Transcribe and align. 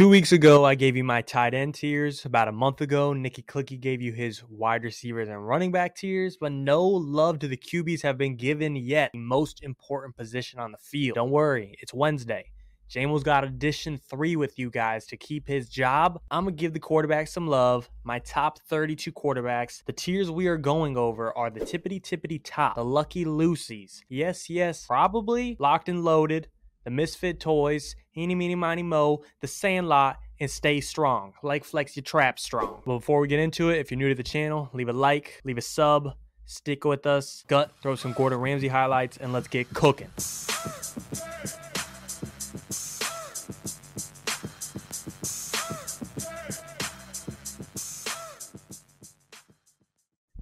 Two 0.00 0.08
weeks 0.08 0.32
ago, 0.32 0.64
I 0.64 0.76
gave 0.76 0.96
you 0.96 1.04
my 1.04 1.20
tight 1.20 1.52
end 1.52 1.74
tiers. 1.74 2.24
About 2.24 2.48
a 2.48 2.52
month 2.52 2.80
ago, 2.80 3.12
Nikki 3.12 3.42
Clicky 3.42 3.78
gave 3.78 4.00
you 4.00 4.14
his 4.14 4.42
wide 4.48 4.82
receivers 4.82 5.28
and 5.28 5.46
running 5.46 5.72
back 5.72 5.94
tiers, 5.94 6.38
but 6.38 6.52
no 6.52 6.86
love 6.86 7.38
to 7.40 7.48
the 7.48 7.58
QBs 7.58 8.00
have 8.00 8.16
been 8.16 8.34
given 8.34 8.76
yet. 8.76 9.10
The 9.12 9.18
most 9.18 9.62
important 9.62 10.16
position 10.16 10.58
on 10.58 10.72
the 10.72 10.78
field. 10.78 11.16
Don't 11.16 11.30
worry, 11.30 11.76
it's 11.82 11.92
Wednesday. 11.92 12.50
Jamel's 12.88 13.22
got 13.22 13.44
addition 13.44 13.98
three 13.98 14.36
with 14.36 14.58
you 14.58 14.70
guys 14.70 15.04
to 15.08 15.18
keep 15.18 15.46
his 15.46 15.68
job. 15.68 16.18
I'm 16.30 16.46
to 16.46 16.52
give 16.52 16.72
the 16.72 16.80
quarterbacks 16.80 17.28
some 17.28 17.46
love. 17.46 17.90
My 18.02 18.20
top 18.20 18.58
32 18.70 19.12
quarterbacks. 19.12 19.84
The 19.84 19.92
tiers 19.92 20.30
we 20.30 20.46
are 20.46 20.56
going 20.56 20.96
over 20.96 21.36
are 21.36 21.50
the 21.50 21.60
tippity 21.60 22.00
tippity 22.00 22.40
top, 22.42 22.76
the 22.76 22.84
lucky 22.86 23.26
Lucy's. 23.26 24.02
Yes, 24.08 24.48
yes, 24.48 24.86
probably 24.86 25.58
locked 25.60 25.90
and 25.90 26.02
loaded 26.04 26.48
the 26.84 26.90
Misfit 26.90 27.40
Toys, 27.40 27.94
Eeny, 28.16 28.34
Meeny, 28.34 28.56
Miny, 28.56 28.82
Mo, 28.82 29.22
The 29.40 29.46
Sandlot, 29.46 30.18
and 30.40 30.50
Stay 30.50 30.80
Strong. 30.80 31.34
Like 31.42 31.64
Flex 31.64 31.94
Your 31.96 32.02
Trap 32.02 32.38
Strong. 32.38 32.82
But 32.84 32.98
before 32.98 33.20
we 33.20 33.28
get 33.28 33.38
into 33.38 33.70
it, 33.70 33.78
if 33.78 33.90
you're 33.90 33.98
new 33.98 34.08
to 34.08 34.14
the 34.14 34.22
channel, 34.22 34.68
leave 34.72 34.88
a 34.88 34.92
like, 34.92 35.40
leave 35.44 35.58
a 35.58 35.62
sub, 35.62 36.14
stick 36.44 36.84
with 36.84 37.06
us, 37.06 37.44
gut, 37.46 37.70
throw 37.82 37.94
some 37.94 38.12
Gordon 38.12 38.40
Ramsay 38.40 38.68
highlights, 38.68 39.16
and 39.16 39.32
let's 39.32 39.46
get 39.46 39.72
cooking. 39.72 40.10